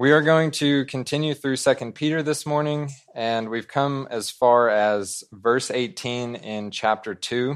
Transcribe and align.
We 0.00 0.12
are 0.12 0.22
going 0.22 0.52
to 0.52 0.86
continue 0.86 1.34
through 1.34 1.56
Second 1.56 1.94
Peter 1.94 2.22
this 2.22 2.46
morning, 2.46 2.88
and 3.14 3.50
we've 3.50 3.68
come 3.68 4.08
as 4.10 4.30
far 4.30 4.70
as 4.70 5.24
verse 5.30 5.70
18 5.70 6.36
in 6.36 6.70
chapter 6.70 7.14
2. 7.14 7.54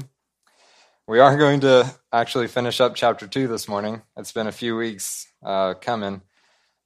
We 1.07 1.19
are 1.21 1.37
going 1.37 1.61
to 1.61 1.91
actually 2.13 2.47
finish 2.47 2.79
up 2.79 2.93
chapter 2.93 3.25
2 3.25 3.47
this 3.47 3.67
morning. 3.67 4.03
It's 4.15 4.31
been 4.31 4.45
a 4.45 4.51
few 4.51 4.77
weeks 4.77 5.25
uh, 5.43 5.73
coming, 5.73 6.21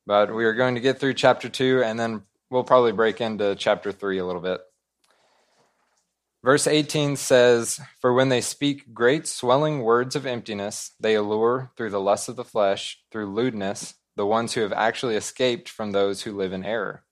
but 0.07 0.33
we 0.33 0.45
are 0.45 0.53
going 0.53 0.75
to 0.75 0.81
get 0.81 0.97
through 0.97 1.15
chapter 1.15 1.49
2, 1.49 1.83
and 1.83 1.99
then 1.99 2.21
we'll 2.49 2.63
probably 2.63 2.93
break 2.93 3.19
into 3.19 3.53
chapter 3.55 3.91
3 3.91 4.17
a 4.19 4.25
little 4.25 4.41
bit. 4.41 4.61
Verse 6.41 6.67
18 6.67 7.17
says, 7.17 7.81
For 7.99 8.13
when 8.13 8.29
they 8.29 8.39
speak 8.39 8.93
great 8.93 9.27
swelling 9.27 9.81
words 9.81 10.15
of 10.15 10.25
emptiness, 10.25 10.93
they 11.01 11.15
allure 11.15 11.73
through 11.75 11.89
the 11.89 11.99
lust 11.99 12.29
of 12.29 12.37
the 12.37 12.45
flesh, 12.45 13.03
through 13.11 13.33
lewdness 13.33 13.95
the 14.19 14.25
ones 14.25 14.53
who 14.53 14.59
have 14.59 14.73
actually 14.73 15.15
escaped 15.15 15.69
from 15.69 15.93
those 15.93 16.21
who 16.21 16.35
live 16.35 16.51
in 16.51 16.65
error. 16.65 17.05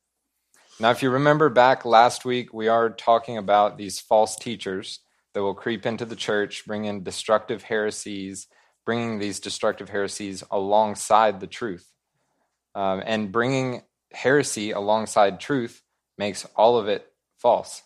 Now, 0.77 0.91
if 0.91 1.02
you 1.02 1.09
remember 1.09 1.48
back 1.48 1.86
last 1.86 2.26
week, 2.26 2.54
we 2.54 2.68
are 2.68 2.90
talking 2.90 3.38
about 3.38 3.77
these 3.77 4.02
false 4.02 4.36
teachers 4.36 5.00
that 5.34 5.41
will 5.41 5.54
creep 5.54 5.86
into 5.86 6.04
the 6.04 6.17
church, 6.17 6.66
bring 6.67 6.84
in 6.84 7.04
destructive 7.04 7.64
heresies, 7.64 8.48
bringing 8.86 9.20
these 9.20 9.40
destructive 9.40 9.88
heresies 9.88 10.44
alongside 10.52 11.40
the 11.40 11.48
truth. 11.48 11.90
Um, 12.76 13.02
and 13.05 13.31
bringing 13.31 13.84
heresy 14.12 14.72
alongside 14.72 15.39
truth 15.39 15.81
makes 16.17 16.45
all 16.58 16.78
of 16.78 16.89
it 16.89 17.08
false. 17.38 17.84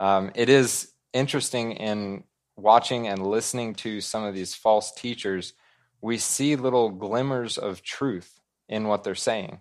Um, 0.00 0.30
it 0.34 0.48
is 0.48 0.90
interesting 1.12 1.72
in 1.72 2.24
watching 2.56 3.08
and 3.08 3.26
listening 3.26 3.74
to 3.74 4.00
some 4.00 4.24
of 4.24 4.34
these 4.34 4.54
false 4.54 4.94
teachers 4.94 5.52
we 6.00 6.18
see 6.18 6.56
little 6.56 6.90
glimmers 6.90 7.58
of 7.58 7.82
truth 7.82 8.40
in 8.68 8.88
what 8.88 9.04
they're 9.04 9.14
saying. 9.14 9.60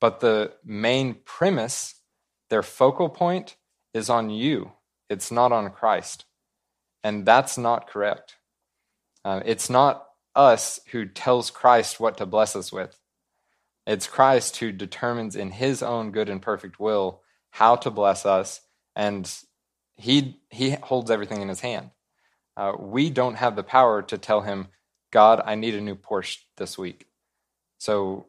But 0.00 0.20
the 0.20 0.52
main 0.64 1.14
premise, 1.24 1.94
their 2.50 2.62
focal 2.62 3.08
point, 3.08 3.56
is 3.94 4.08
on 4.08 4.30
you. 4.30 4.72
It's 5.08 5.30
not 5.30 5.52
on 5.52 5.70
Christ. 5.70 6.24
And 7.02 7.24
that's 7.26 7.56
not 7.58 7.88
correct. 7.88 8.36
Uh, 9.24 9.40
it's 9.44 9.68
not 9.68 10.06
us 10.34 10.80
who 10.92 11.06
tells 11.06 11.50
Christ 11.50 11.98
what 11.98 12.16
to 12.18 12.26
bless 12.26 12.54
us 12.54 12.72
with. 12.72 12.98
It's 13.86 14.06
Christ 14.06 14.58
who 14.58 14.70
determines 14.70 15.34
in 15.34 15.50
his 15.50 15.82
own 15.82 16.12
good 16.12 16.28
and 16.28 16.42
perfect 16.42 16.78
will 16.78 17.22
how 17.50 17.76
to 17.76 17.90
bless 17.90 18.26
us, 18.26 18.60
and 18.94 19.30
he, 19.96 20.40
he 20.50 20.72
holds 20.72 21.10
everything 21.10 21.40
in 21.40 21.48
his 21.48 21.60
hand. 21.60 21.90
Uh, 22.56 22.72
we 22.78 23.08
don't 23.08 23.36
have 23.36 23.56
the 23.56 23.62
power 23.62 24.02
to 24.02 24.18
tell 24.18 24.42
him, 24.42 24.68
God, 25.10 25.42
I 25.44 25.54
need 25.54 25.74
a 25.74 25.80
new 25.80 25.96
Porsche 25.96 26.38
this 26.56 26.76
week. 26.76 27.06
So 27.78 28.26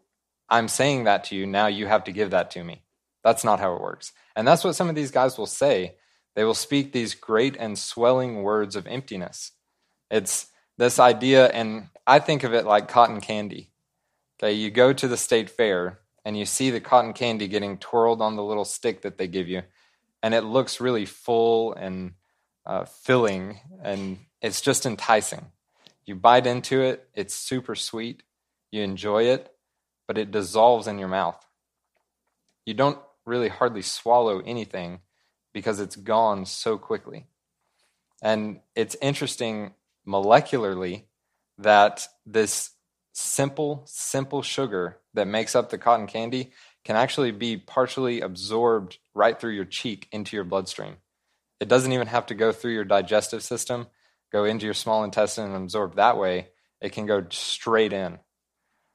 I'm 0.50 0.68
saying 0.68 1.06
that 1.06 1.26
to 1.26 1.36
you. 1.36 1.46
Now 1.46 1.68
you 1.68 1.88
have 1.88 2.06
to 2.06 2.12
give 2.12 2.32
that 2.32 2.52
to 2.52 2.64
me. 2.64 2.84
That's 3.24 3.44
not 3.44 3.60
how 3.60 3.76
it 3.76 3.82
works. 3.82 4.14
And 4.36 4.48
that's 4.48 4.64
what 4.64 4.76
some 4.76 4.90
of 4.90 4.96
these 4.96 5.12
guys 5.12 5.38
will 5.38 5.46
say. 5.46 5.96
They 6.36 6.44
will 6.44 6.54
speak 6.54 6.92
these 6.92 7.16
great 7.16 7.58
and 7.58 7.78
swelling 7.78 8.44
words 8.44 8.76
of 8.76 8.88
emptiness. 8.88 9.52
It's 10.10 10.48
this 10.78 11.00
idea, 11.00 11.48
and 11.48 11.90
I 12.08 12.20
think 12.20 12.44
of 12.44 12.54
it 12.54 12.66
like 12.66 12.88
cotton 12.88 13.20
candy. 13.20 13.72
Okay, 14.42 14.54
you 14.54 14.72
go 14.72 14.94
to 14.94 15.08
the 15.08 15.18
state 15.18 15.50
fair 15.50 16.00
and 16.24 16.38
you 16.38 16.46
see 16.46 16.70
the 16.70 16.80
cotton 16.80 17.12
candy 17.12 17.48
getting 17.48 17.78
twirled 17.78 18.22
on 18.22 18.38
the 18.38 18.44
little 18.44 18.64
stick 18.64 19.02
that 19.02 19.18
they 19.18 19.28
give 19.28 19.50
you, 19.50 19.64
and 20.24 20.34
it 20.34 20.44
looks 20.44 20.80
really 20.80 21.06
full 21.06 21.74
and 21.74 22.14
uh, 22.66 22.86
filling, 22.86 23.60
and 23.84 24.20
it's 24.42 24.62
just 24.62 24.86
enticing. 24.86 25.46
You 26.10 26.16
bite 26.16 26.48
into 26.48 26.82
it, 26.82 27.08
it's 27.14 27.36
super 27.36 27.76
sweet, 27.76 28.24
you 28.72 28.82
enjoy 28.82 29.26
it, 29.26 29.54
but 30.08 30.18
it 30.18 30.32
dissolves 30.32 30.88
in 30.88 30.98
your 30.98 31.08
mouth. 31.08 31.38
You 32.66 32.74
don't 32.74 32.98
really 33.28 33.50
hardly 33.50 33.84
swallow 33.84 34.40
anything 34.40 35.02
because 35.54 35.80
it's 35.80 35.96
gone 35.96 36.48
so 36.48 36.80
quickly. 36.80 37.28
And 38.24 38.62
it's 38.76 38.98
interesting 39.04 39.76
molecularly 40.08 41.04
that 41.60 42.08
this 42.26 42.72
simple, 43.14 43.84
simple 43.86 44.42
sugar 44.42 44.98
that 45.14 45.28
makes 45.28 45.56
up 45.56 45.70
the 45.70 45.78
cotton 45.78 46.08
candy 46.08 46.54
can 46.84 46.96
actually 46.96 47.30
be 47.30 47.56
partially 47.56 48.22
absorbed 48.22 48.98
right 49.14 49.40
through 49.40 49.54
your 49.54 49.64
cheek 49.64 50.08
into 50.12 50.36
your 50.36 50.44
bloodstream. 50.44 50.96
It 51.60 51.68
doesn't 51.68 51.94
even 51.94 52.08
have 52.08 52.26
to 52.26 52.34
go 52.34 52.52
through 52.52 52.74
your 52.74 52.84
digestive 52.84 53.44
system 53.44 53.86
go 54.32 54.46
into 54.46 54.66
your 54.66 54.74
small 54.74 55.04
intestine 55.04 55.46
and 55.46 55.64
absorb 55.64 55.96
that 55.96 56.18
way, 56.18 56.50
it 56.82 56.92
can 56.92 57.06
go 57.06 57.26
straight 57.30 57.94
in. 57.94 58.20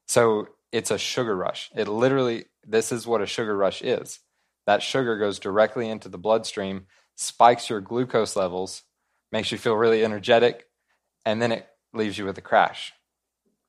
So 0.06 0.48
it's 0.72 0.90
a 0.90 0.98
sugar 0.98 1.36
rush. 1.36 1.70
It 1.74 1.88
literally, 1.88 2.46
this 2.66 2.92
is 2.92 3.06
what 3.06 3.22
a 3.22 3.26
sugar 3.26 3.56
rush 3.56 3.82
is. 3.82 4.20
That 4.66 4.82
sugar 4.82 5.18
goes 5.18 5.38
directly 5.38 5.88
into 5.88 6.08
the 6.08 6.18
bloodstream, 6.18 6.86
spikes 7.16 7.68
your 7.68 7.80
glucose 7.80 8.36
levels, 8.36 8.82
makes 9.30 9.52
you 9.52 9.58
feel 9.58 9.74
really 9.74 10.04
energetic, 10.04 10.64
and 11.24 11.40
then 11.40 11.52
it 11.52 11.66
leaves 11.92 12.18
you 12.18 12.24
with 12.24 12.38
a 12.38 12.42
crash. 12.42 12.92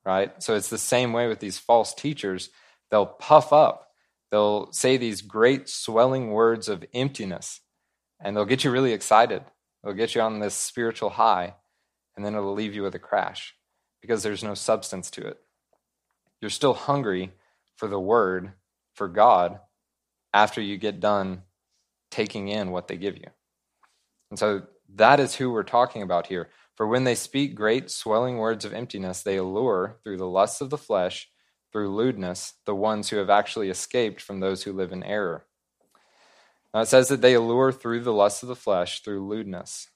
Right? 0.06 0.32
So 0.42 0.56
it's 0.56 0.70
the 0.70 0.78
same 0.78 1.14
way 1.14 1.28
with 1.28 1.40
these 1.40 1.58
false 1.58 1.94
teachers. 1.94 2.50
They'll 2.92 3.06
puff 3.06 3.52
up, 3.52 3.88
they'll 4.32 4.72
say 4.72 4.98
these 4.98 5.22
great 5.22 5.68
swelling 5.68 6.30
words 6.30 6.70
of 6.70 6.86
emptiness, 6.94 7.62
and 8.20 8.36
they'll 8.36 8.46
get 8.46 8.64
you 8.64 8.72
really 8.72 8.94
excited. 8.94 9.44
It'll 9.86 9.96
get 9.96 10.16
you 10.16 10.22
on 10.22 10.40
this 10.40 10.56
spiritual 10.56 11.12
high, 11.12 11.54
and 12.16 12.26
then 12.26 12.34
it'll 12.34 12.56
leave 12.56 12.74
you 12.74 12.82
with 12.82 12.96
a 12.96 13.00
crash 13.00 13.54
because 14.02 14.24
there's 14.24 14.44
no 14.44 14.56
substance 14.56 15.12
to 15.12 15.28
it. 15.28 15.38
You're 16.42 16.50
still 16.50 16.74
hungry 16.74 17.34
for 17.76 17.88
the 17.88 18.00
word, 18.00 18.54
for 18.96 19.08
God, 19.08 19.60
after 20.34 20.60
you 20.60 20.78
get 20.78 21.00
done 21.00 21.44
taking 22.10 22.48
in 22.48 22.72
what 22.72 22.88
they 22.88 22.98
give 22.98 23.16
you. 23.16 23.28
And 24.32 24.40
so 24.40 24.64
that 24.96 25.20
is 25.20 25.36
who 25.36 25.52
we're 25.52 25.62
talking 25.62 26.02
about 26.02 26.28
here. 26.28 26.50
For 26.76 26.88
when 26.88 27.04
they 27.04 27.16
speak 27.16 27.54
great 27.54 27.92
swelling 27.92 28.38
words 28.38 28.66
of 28.66 28.74
emptiness, 28.74 29.22
they 29.22 29.38
allure 29.38 29.98
through 30.04 30.18
the 30.18 30.28
lusts 30.28 30.62
of 30.62 30.72
the 30.72 30.80
flesh, 30.80 31.30
through 31.72 31.96
lewdness, 31.96 32.54
the 32.66 32.76
ones 32.76 33.10
who 33.10 33.18
have 33.18 33.30
actually 33.30 33.70
escaped 33.70 34.20
from 34.20 34.40
those 34.40 34.64
who 34.64 34.74
live 34.74 34.92
in 34.92 35.04
error. 35.04 35.46
Now 36.76 36.82
it 36.82 36.90
says 36.90 37.08
that 37.08 37.22
they 37.22 37.36
allure 37.36 37.72
through 37.72 38.02
the 38.02 38.12
lust 38.12 38.44
of 38.44 38.50
the 38.50 38.56
flesh, 38.56 39.00
through 39.00 39.26
lewdness. 39.26 39.88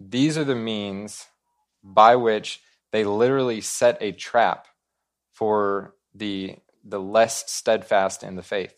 These 0.00 0.38
are 0.38 0.44
the 0.44 0.54
means 0.54 1.26
by 1.82 2.16
which 2.16 2.62
they 2.92 3.04
literally 3.04 3.60
set 3.60 3.98
a 4.00 4.10
trap 4.10 4.66
for 5.34 5.94
the, 6.14 6.56
the 6.82 6.98
less 6.98 7.52
steadfast 7.52 8.22
in 8.22 8.36
the 8.36 8.42
faith. 8.42 8.74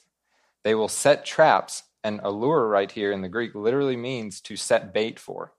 They 0.65 0.75
will 0.75 0.89
set 0.89 1.25
traps, 1.25 1.84
and 2.03 2.19
allure 2.25 2.67
right 2.67 2.91
here 2.91 3.12
in 3.12 3.23
the 3.23 3.29
Greek 3.29 3.55
literally 3.55 3.97
means 3.97 4.41
to 4.41 4.57
set 4.57 4.93
bait 4.93 5.21
for. 5.21 5.53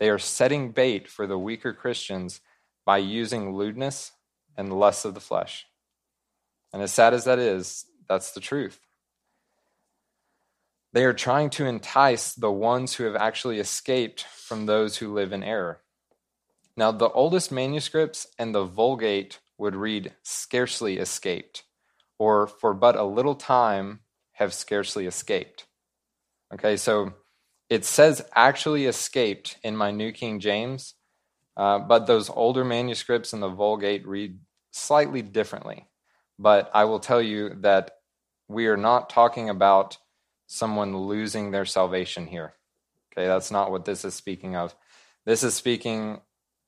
They 0.00 0.08
are 0.08 0.18
setting 0.18 0.72
bait 0.72 1.06
for 1.06 1.28
the 1.28 1.38
weaker 1.38 1.72
Christians 1.72 2.40
by 2.84 2.98
using 2.98 3.54
lewdness 3.54 4.10
and 4.56 4.80
lust 4.80 5.04
of 5.04 5.14
the 5.14 5.20
flesh. 5.20 5.66
And 6.72 6.82
as 6.82 6.92
sad 6.92 7.14
as 7.14 7.22
that 7.24 7.38
is, 7.38 7.84
that's 8.08 8.32
the 8.32 8.40
truth. 8.40 8.80
They 10.94 11.04
are 11.04 11.12
trying 11.12 11.50
to 11.50 11.66
entice 11.66 12.34
the 12.34 12.52
ones 12.52 12.94
who 12.94 13.02
have 13.02 13.16
actually 13.16 13.58
escaped 13.58 14.22
from 14.22 14.66
those 14.66 14.96
who 14.96 15.12
live 15.12 15.32
in 15.32 15.42
error. 15.42 15.80
Now, 16.76 16.92
the 16.92 17.10
oldest 17.10 17.50
manuscripts 17.50 18.28
and 18.38 18.54
the 18.54 18.64
Vulgate 18.64 19.40
would 19.58 19.74
read 19.74 20.12
scarcely 20.22 20.98
escaped, 20.98 21.64
or 22.16 22.46
for 22.46 22.74
but 22.74 22.94
a 22.94 23.02
little 23.02 23.34
time 23.34 24.02
have 24.34 24.54
scarcely 24.54 25.06
escaped. 25.06 25.66
Okay, 26.52 26.76
so 26.76 27.14
it 27.68 27.84
says 27.84 28.24
actually 28.32 28.86
escaped 28.86 29.58
in 29.64 29.76
my 29.76 29.90
New 29.90 30.12
King 30.12 30.38
James, 30.38 30.94
uh, 31.56 31.80
but 31.80 32.06
those 32.06 32.30
older 32.30 32.64
manuscripts 32.64 33.32
in 33.32 33.40
the 33.40 33.48
Vulgate 33.48 34.06
read 34.06 34.38
slightly 34.70 35.22
differently. 35.22 35.88
But 36.38 36.70
I 36.72 36.84
will 36.84 37.00
tell 37.00 37.20
you 37.20 37.56
that 37.62 37.96
we 38.46 38.68
are 38.68 38.76
not 38.76 39.10
talking 39.10 39.50
about 39.50 39.98
someone 40.46 40.96
losing 40.96 41.50
their 41.50 41.64
salvation 41.64 42.26
here. 42.26 42.54
Okay, 43.12 43.26
that's 43.26 43.50
not 43.50 43.70
what 43.70 43.84
this 43.84 44.04
is 44.04 44.14
speaking 44.14 44.56
of. 44.56 44.74
This 45.24 45.42
is 45.42 45.54
speaking 45.54 46.20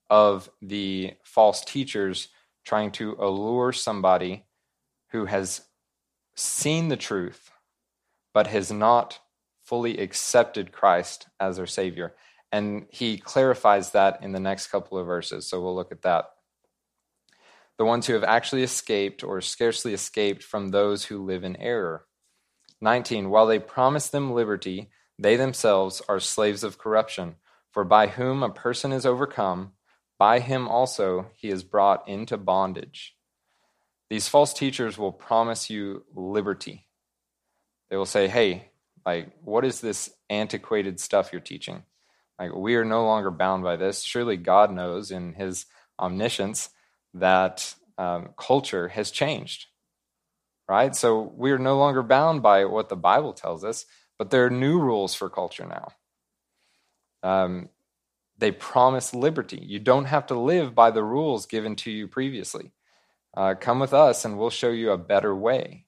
of 0.09 0.49
the 0.61 1.13
false 1.23 1.63
teachers 1.63 2.29
trying 2.65 2.91
to 2.91 3.15
allure 3.19 3.71
somebody 3.71 4.45
who 5.11 5.25
has 5.25 5.61
seen 6.35 6.87
the 6.87 6.97
truth 6.97 7.51
but 8.33 8.47
has 8.47 8.71
not 8.71 9.19
fully 9.63 9.97
accepted 9.97 10.71
Christ 10.71 11.27
as 11.39 11.57
their 11.57 11.67
Savior. 11.67 12.15
And 12.51 12.85
he 12.89 13.17
clarifies 13.17 13.91
that 13.91 14.23
in 14.23 14.31
the 14.31 14.39
next 14.39 14.67
couple 14.67 14.97
of 14.97 15.05
verses. 15.05 15.47
So 15.47 15.61
we'll 15.61 15.75
look 15.75 15.91
at 15.91 16.03
that. 16.03 16.29
The 17.77 17.85
ones 17.85 18.07
who 18.07 18.13
have 18.13 18.23
actually 18.23 18.63
escaped 18.63 19.23
or 19.23 19.41
scarcely 19.41 19.93
escaped 19.93 20.41
from 20.41 20.69
those 20.69 21.05
who 21.05 21.25
live 21.25 21.43
in 21.43 21.55
error. 21.57 22.05
19 22.81 23.29
While 23.29 23.47
they 23.47 23.59
promise 23.59 24.07
them 24.07 24.33
liberty, 24.33 24.89
they 25.19 25.35
themselves 25.35 26.01
are 26.07 26.19
slaves 26.19 26.63
of 26.63 26.77
corruption. 26.77 27.35
For 27.71 27.83
by 27.83 28.07
whom 28.07 28.43
a 28.43 28.49
person 28.49 28.91
is 28.91 29.05
overcome, 29.05 29.73
by 30.17 30.39
him 30.39 30.67
also 30.67 31.27
he 31.35 31.49
is 31.49 31.63
brought 31.63 32.07
into 32.07 32.37
bondage. 32.37 33.15
these 34.09 34.27
false 34.27 34.53
teachers 34.53 34.97
will 34.97 35.11
promise 35.11 35.69
you 35.69 36.03
liberty. 36.15 36.87
They 37.89 37.97
will 37.97 38.05
say, 38.05 38.27
hey, 38.27 38.69
like, 39.05 39.31
what 39.43 39.65
is 39.65 39.81
this 39.81 40.09
antiquated 40.29 40.99
stuff 40.99 41.31
you're 41.31 41.41
teaching? 41.41 41.83
Like, 42.39 42.53
we 42.53 42.75
are 42.75 42.85
no 42.85 43.05
longer 43.05 43.31
bound 43.31 43.63
by 43.63 43.75
this. 43.75 44.03
Surely 44.03 44.37
God 44.37 44.71
knows 44.71 45.11
in 45.11 45.33
his 45.33 45.65
omniscience 45.99 46.69
that 47.13 47.73
um, 47.97 48.29
culture 48.37 48.89
has 48.89 49.11
changed, 49.11 49.67
right? 50.67 50.95
So 50.95 51.33
we 51.35 51.51
are 51.51 51.57
no 51.57 51.77
longer 51.77 52.03
bound 52.03 52.41
by 52.41 52.65
what 52.65 52.89
the 52.89 52.95
Bible 52.95 53.33
tells 53.33 53.63
us, 53.63 53.85
but 54.17 54.29
there 54.29 54.45
are 54.45 54.49
new 54.49 54.79
rules 54.79 55.13
for 55.13 55.29
culture 55.29 55.65
now. 55.65 55.87
Um, 57.23 57.69
they 58.37 58.51
promise 58.51 59.13
liberty. 59.13 59.59
You 59.61 59.79
don't 59.79 60.05
have 60.05 60.27
to 60.27 60.39
live 60.39 60.75
by 60.75 60.91
the 60.91 61.03
rules 61.03 61.45
given 61.45 61.75
to 61.77 61.91
you 61.91 62.07
previously. 62.07 62.71
Uh, 63.35 63.55
come 63.59 63.79
with 63.79 63.93
us 63.93 64.25
and 64.25 64.37
we'll 64.37 64.49
show 64.49 64.69
you 64.69 64.91
a 64.91 64.97
better 64.97 65.35
way. 65.35 65.85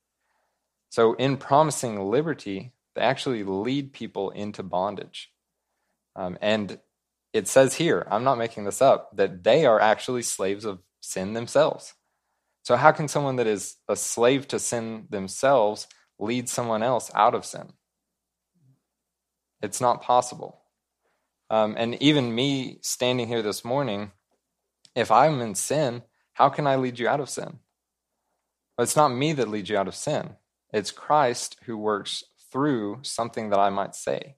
So, 0.90 1.14
in 1.14 1.38
promising 1.38 2.10
liberty, 2.10 2.74
they 2.96 3.02
actually 3.02 3.44
lead 3.44 3.94
people 3.94 4.32
into 4.32 4.64
bondage. 4.64 5.32
Um, 6.16 6.38
and 6.42 6.80
it 7.32 7.48
says 7.48 7.76
here, 7.76 8.08
I'm 8.10 8.24
not 8.24 8.40
making 8.40 8.66
this 8.66 8.82
up, 8.82 9.16
that 9.16 9.44
they 9.44 9.66
are 9.66 9.80
actually 9.80 10.24
slaves 10.24 10.66
of 10.66 10.80
sin 11.00 11.34
themselves. 11.34 11.94
So, 12.70 12.76
how 12.76 12.92
can 12.92 13.08
someone 13.08 13.38
that 13.38 13.48
is 13.48 13.78
a 13.88 13.96
slave 13.96 14.48
to 14.50 14.60
sin 14.60 15.08
themselves 15.10 15.88
lead 16.20 16.48
someone 16.48 16.84
else 16.84 17.10
out 17.16 17.34
of 17.34 17.44
sin? 17.44 17.74
It's 19.60 19.82
not 19.82 20.04
possible. 20.04 20.62
Um, 21.50 21.74
and 21.80 22.00
even 22.00 22.36
me 22.36 22.78
standing 22.84 23.28
here 23.28 23.42
this 23.42 23.66
morning, 23.66 24.12
if 24.96 25.10
I'm 25.10 25.42
in 25.42 25.56
sin, 25.56 26.04
how 26.34 26.50
can 26.50 26.68
I 26.68 26.76
lead 26.76 27.00
you 27.00 27.08
out 27.08 27.20
of 27.20 27.28
sin? 27.28 27.58
But 28.78 28.84
it's 28.84 28.96
not 28.96 29.16
me 29.16 29.34
that 29.34 29.50
leads 29.50 29.72
you 29.72 29.78
out 29.80 29.88
of 29.88 29.96
sin. 29.96 30.36
It's 30.72 30.92
Christ 30.92 31.58
who 31.64 31.76
works 31.76 32.24
through 32.52 33.00
something 33.02 33.50
that 33.50 33.58
I 33.58 33.72
might 33.72 33.96
say. 33.96 34.36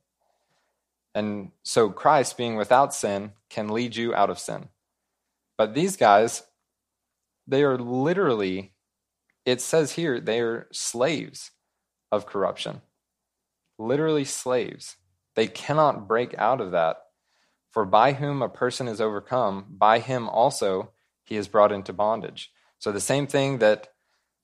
And 1.14 1.52
so 1.64 1.90
Christ, 1.90 2.38
being 2.38 2.56
without 2.56 2.94
sin, 2.94 3.34
can 3.50 3.68
lead 3.68 3.98
you 3.98 4.16
out 4.16 4.30
of 4.30 4.40
sin. 4.40 4.70
But 5.58 5.74
these 5.74 5.98
guys, 5.98 6.44
they 7.52 7.64
are 7.64 7.78
literally, 7.78 8.74
it 9.46 9.60
says 9.60 9.92
here, 9.92 10.22
they 10.22 10.40
are 10.40 10.68
slaves 10.72 11.52
of 12.10 12.26
corruption. 12.26 12.82
Literally 13.78 14.24
slaves. 14.24 14.96
They 15.36 15.48
cannot 15.48 16.08
break 16.08 16.34
out 16.38 16.62
of 16.62 16.72
that. 16.72 16.98
For 17.70 17.86
by 17.86 18.14
whom 18.14 18.42
a 18.42 18.48
person 18.48 18.88
is 18.88 19.02
overcome, 19.02 19.66
by 19.70 20.00
him 20.00 20.30
also 20.30 20.92
he 21.26 21.36
is 21.36 21.50
brought 21.50 21.74
into 21.74 21.92
bondage. 21.92 22.52
So 22.80 22.94
the 22.94 23.02
same 23.02 23.28
thing 23.28 23.58
that 23.58 23.90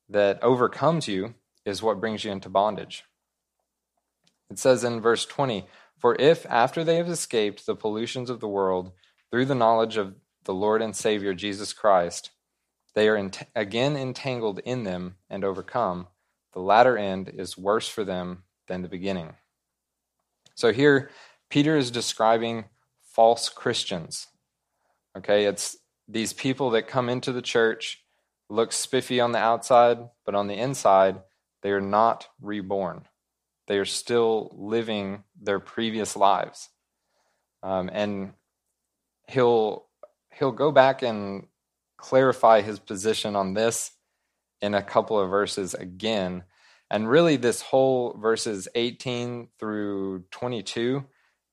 that 0.09 0.43
overcomes 0.43 1.07
you 1.07 1.35
is 1.65 1.81
what 1.81 1.99
brings 1.99 2.25
you 2.25 2.31
into 2.31 2.49
bondage. 2.49 3.03
It 4.49 4.59
says 4.59 4.83
in 4.83 5.01
verse 5.01 5.25
20, 5.25 5.65
For 5.97 6.15
if 6.19 6.45
after 6.49 6.83
they 6.83 6.97
have 6.97 7.09
escaped 7.09 7.65
the 7.65 7.75
pollutions 7.75 8.29
of 8.29 8.41
the 8.41 8.47
world 8.47 8.91
through 9.31 9.45
the 9.45 9.55
knowledge 9.55 9.97
of 9.97 10.15
the 10.43 10.53
Lord 10.53 10.81
and 10.81 10.95
Savior 10.95 11.33
Jesus 11.33 11.73
Christ, 11.73 12.31
they 12.97 13.09
are 13.09 13.29
again 13.55 13.95
entangled 13.95 14.57
in 14.65 14.83
them 14.83 15.17
and 15.29 15.43
overcome, 15.43 16.07
the 16.53 16.59
latter 16.59 16.97
end 16.97 17.29
is 17.29 17.55
worse 17.55 17.87
for 17.87 18.03
them 18.03 18.41
than 18.67 18.81
the 18.81 18.87
beginning. 18.87 19.35
So 20.55 20.73
here, 20.73 21.11
Peter 21.47 21.77
is 21.77 21.91
describing 21.91 22.65
false 23.03 23.49
Christians. 23.49 24.25
Okay, 25.15 25.45
it's 25.45 25.77
these 26.07 26.33
people 26.33 26.71
that 26.71 26.87
come 26.87 27.07
into 27.07 27.31
the 27.31 27.43
church, 27.43 28.03
look 28.49 28.73
spiffy 28.73 29.19
on 29.19 29.31
the 29.31 29.37
outside, 29.37 29.99
but 30.25 30.33
on 30.33 30.47
the 30.47 30.57
inside, 30.57 31.21
they 31.61 31.69
are 31.69 31.79
not 31.79 32.27
reborn. 32.41 33.05
They 33.67 33.77
are 33.77 33.85
still 33.85 34.55
living 34.57 35.23
their 35.39 35.59
previous 35.59 36.15
lives. 36.15 36.69
Um, 37.61 37.91
and 37.93 38.33
he'll 39.27 39.85
he'll 40.31 40.51
go 40.51 40.71
back 40.71 41.03
and 41.03 41.45
clarify 41.97 42.61
his 42.61 42.79
position 42.79 43.35
on 43.35 43.53
this 43.53 43.91
in 44.61 44.73
a 44.73 44.83
couple 44.83 45.19
of 45.19 45.29
verses 45.29 45.73
again 45.73 46.43
and 46.89 47.09
really, 47.09 47.35
this 47.35 47.61
whole 47.61 48.15
verses 48.17 48.67
18 48.73 49.49
through 49.59 50.23
22 50.31 51.03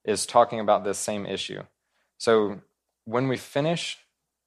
is 0.05 0.26
talking 0.26 0.61
about 0.61 0.85
this 0.85 0.99
same 0.99 1.26
issue. 1.26 1.62
So 2.19 2.61
when 3.05 3.29
we 3.29 3.37
finish 3.37 3.99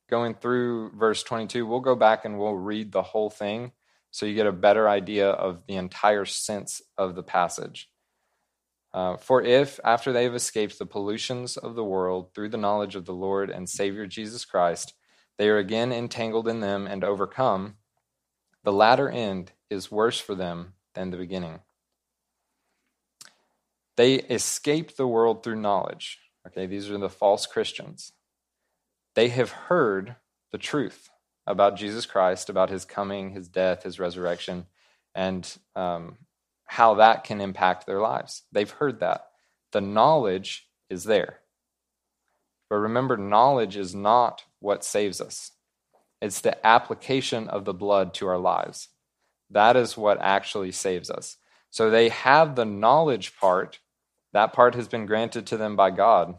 going 0.10 0.36
through 0.36 0.92
verse 0.98 1.24
22, 1.24 1.66
we'll 1.66 1.82
go 1.82 1.96
back 1.96 2.24
and 2.24 2.40
we'll 2.40 2.56
read 2.56 2.92
the 2.92 3.02
whole 3.02 3.30
thing 3.30 3.74
so 4.12 4.26
you 4.26 4.34
get 4.34 4.48
a 4.48 4.54
better 4.54 4.88
idea 4.88 5.30
of 5.30 5.66
the 5.68 5.76
entire 5.76 6.26
sense 6.26 6.82
of 6.98 7.16
the 7.16 7.24
passage. 7.24 7.90
Uh, 8.94 9.18
For 9.18 9.42
if, 9.42 9.82
after 9.84 10.14
they 10.14 10.24
have 10.24 10.34
escaped 10.34 10.80
the 10.80 10.86
pollutions 10.86 11.58
of 11.58 11.76
the 11.76 11.84
world 11.84 12.34
through 12.34 12.50
the 12.50 12.58
knowledge 12.58 12.96
of 12.96 13.06
the 13.06 13.14
Lord 13.14 13.50
and 13.50 13.68
Savior 13.68 14.08
Jesus 14.08 14.46
Christ, 14.46 14.94
they 15.38 15.50
are 15.50 15.58
again 15.58 15.92
entangled 15.92 16.48
in 16.48 16.60
them 16.60 16.88
and 16.88 17.04
overcome, 17.04 17.76
the 18.64 18.74
latter 18.74 19.10
end 19.10 19.52
is 19.70 19.92
worse 19.92 20.20
for 20.20 20.36
them 20.36 20.74
than 20.96 21.10
the 21.10 21.18
beginning. 21.18 21.60
They 23.96 24.16
escape 24.16 24.96
the 24.96 25.08
world 25.08 25.44
through 25.44 25.62
knowledge. 25.62 26.20
Okay, 26.48 26.66
these 26.66 26.90
are 26.90 26.98
the 26.98 27.10
false 27.10 27.46
Christians. 27.46 28.14
They 29.16 29.30
have 29.30 29.52
heard 29.52 30.16
the 30.52 30.58
truth 30.58 31.10
about 31.46 31.78
Jesus 31.78 32.06
Christ, 32.06 32.50
about 32.50 32.70
his 32.70 32.86
coming, 32.86 33.32
his 33.32 33.48
death, 33.48 33.84
his 33.84 34.00
resurrection, 34.00 34.66
and 35.16 35.58
um, 35.76 36.18
how 36.66 36.96
that 36.96 37.24
can 37.24 37.42
impact 37.42 37.86
their 37.86 38.00
lives. 38.00 38.44
They've 38.52 38.70
heard 38.70 39.00
that. 39.00 39.28
The 39.72 39.82
knowledge 39.82 40.68
is 40.90 41.06
there. 41.06 41.40
But 42.70 42.78
remember, 42.78 43.18
knowledge 43.18 43.78
is 43.78 43.96
not 43.96 44.44
what 44.60 44.84
saves 44.84 45.22
us, 45.22 45.52
it's 46.22 46.42
the 46.42 46.66
application 46.66 47.48
of 47.48 47.66
the 47.66 47.74
blood 47.74 48.14
to 48.16 48.28
our 48.28 48.40
lives. 48.40 48.90
That 49.50 49.76
is 49.76 49.98
what 49.98 50.20
actually 50.20 50.72
saves 50.72 51.10
us. 51.10 51.38
So 51.70 51.90
they 51.90 52.10
have 52.10 52.56
the 52.56 52.66
knowledge 52.66 53.38
part. 53.38 53.80
That 54.34 54.54
part 54.54 54.76
has 54.76 54.88
been 54.88 55.06
granted 55.06 55.46
to 55.48 55.58
them 55.58 55.76
by 55.76 55.92
God. 55.92 56.36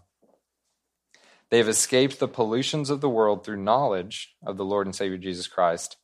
They 1.51 1.59
have 1.59 1.69
escaped 1.69 2.19
the 2.19 2.29
pollutions 2.29 2.91
of 2.91 3.01
the 3.01 3.09
world 3.09 3.45
through 3.45 3.63
knowledge 3.63 4.35
of 4.45 4.57
the 4.57 4.65
Lord 4.65 4.87
and 4.87 4.95
Savior 4.95 5.17
Jesus 5.17 5.47
Christ. 5.47 5.97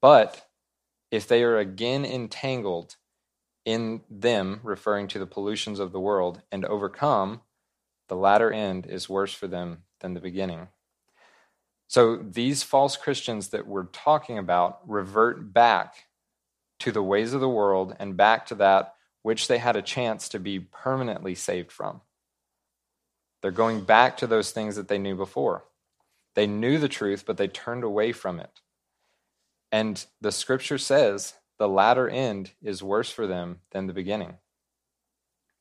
But 0.00 0.48
if 1.10 1.28
they 1.28 1.44
are 1.44 1.58
again 1.58 2.04
entangled 2.04 2.96
in 3.64 4.00
them, 4.10 4.60
referring 4.64 5.06
to 5.08 5.20
the 5.20 5.26
pollutions 5.26 5.78
of 5.78 5.92
the 5.92 6.00
world, 6.00 6.42
and 6.50 6.64
overcome, 6.64 7.42
the 8.08 8.16
latter 8.16 8.50
end 8.50 8.86
is 8.86 9.08
worse 9.08 9.32
for 9.32 9.46
them 9.46 9.84
than 10.00 10.14
the 10.14 10.20
beginning. 10.20 10.68
So 11.92 12.16
these 12.16 12.62
false 12.62 12.96
Christians 12.96 13.48
that 13.48 13.66
we're 13.66 13.84
talking 13.84 14.38
about 14.38 14.80
revert 14.88 15.52
back 15.52 16.06
to 16.78 16.90
the 16.90 17.02
ways 17.02 17.34
of 17.34 17.42
the 17.42 17.50
world 17.50 17.94
and 17.98 18.16
back 18.16 18.46
to 18.46 18.54
that 18.54 18.94
which 19.20 19.46
they 19.46 19.58
had 19.58 19.76
a 19.76 19.82
chance 19.82 20.30
to 20.30 20.38
be 20.38 20.58
permanently 20.58 21.34
saved 21.34 21.70
from. 21.70 22.00
They're 23.42 23.50
going 23.50 23.84
back 23.84 24.16
to 24.16 24.26
those 24.26 24.52
things 24.52 24.76
that 24.76 24.88
they 24.88 24.96
knew 24.96 25.14
before. 25.14 25.64
They 26.34 26.46
knew 26.46 26.78
the 26.78 26.88
truth, 26.88 27.24
but 27.26 27.36
they 27.36 27.46
turned 27.46 27.84
away 27.84 28.12
from 28.12 28.40
it. 28.40 28.62
And 29.70 30.02
the 30.18 30.32
scripture 30.32 30.78
says 30.78 31.34
the 31.58 31.68
latter 31.68 32.08
end 32.08 32.52
is 32.62 32.82
worse 32.82 33.10
for 33.10 33.26
them 33.26 33.60
than 33.72 33.86
the 33.86 33.92
beginning. 33.92 34.38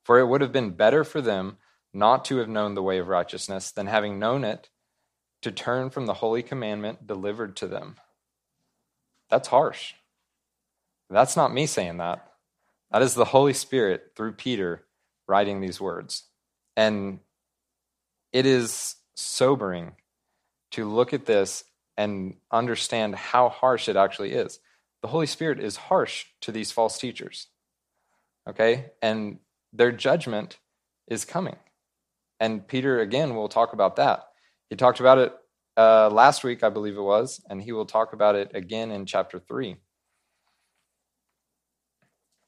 For 0.06 0.18
it 0.18 0.28
would 0.28 0.40
have 0.40 0.54
been 0.54 0.70
better 0.70 1.04
for 1.04 1.20
them 1.20 1.58
not 1.94 2.24
to 2.24 2.38
have 2.38 2.48
known 2.48 2.76
the 2.76 2.84
way 2.84 3.00
of 3.00 3.10
righteousness 3.10 3.70
than 3.70 3.88
having 3.88 4.18
known 4.18 4.46
it 4.46 4.70
to 5.42 5.52
turn 5.52 5.90
from 5.90 6.06
the 6.06 6.16
holy 6.16 6.44
commandment 6.44 7.08
delivered 7.08 7.56
to 7.58 7.68
them. 7.68 7.96
That's 9.30 9.48
harsh. 9.48 9.94
That's 11.10 11.36
not 11.36 11.54
me 11.54 11.66
saying 11.66 11.98
that. 11.98 12.32
That 12.92 13.02
is 13.02 13.16
the 13.16 13.26
Holy 13.26 13.54
Spirit 13.54 14.12
through 14.16 14.34
Peter 14.34 14.84
writing 15.28 15.62
these 15.62 15.80
words. 15.80 16.24
And 16.76 17.20
it 18.34 18.46
is 18.46 18.96
sobering 19.16 19.94
to 20.72 20.90
look 20.90 21.14
at 21.14 21.26
this 21.26 21.64
and 21.98 22.36
understand 22.52 23.16
how 23.16 23.50
harsh 23.50 23.90
it 23.90 23.96
actually 23.96 24.34
is. 24.34 24.60
The 25.02 25.08
Holy 25.08 25.28
Spirit 25.28 25.60
is 25.60 25.76
harsh 25.76 26.26
to 26.42 26.52
these 26.52 26.72
false 26.72 26.98
teachers. 26.98 27.48
Okay? 28.48 28.92
And 29.02 29.40
their 29.74 29.92
judgment 29.92 30.58
is 31.08 31.26
coming. 31.26 31.58
And 32.40 32.68
Peter, 32.68 33.00
again, 33.00 33.36
will 33.36 33.50
talk 33.50 33.74
about 33.74 33.98
that. 33.98 34.31
He 34.72 34.78
talked 34.78 35.02
about 35.02 35.18
it 35.18 35.34
uh, 35.76 36.10
last 36.10 36.46
week, 36.46 36.64
I 36.64 36.70
believe 36.70 36.96
it 36.96 37.02
was, 37.02 37.42
and 37.50 37.62
he 37.62 37.74
will 37.74 37.86
talk 37.86 38.14
about 38.14 38.36
it 38.36 38.52
again 38.54 38.90
in 38.90 39.06
chapter 39.06 39.38
3. 39.38 39.76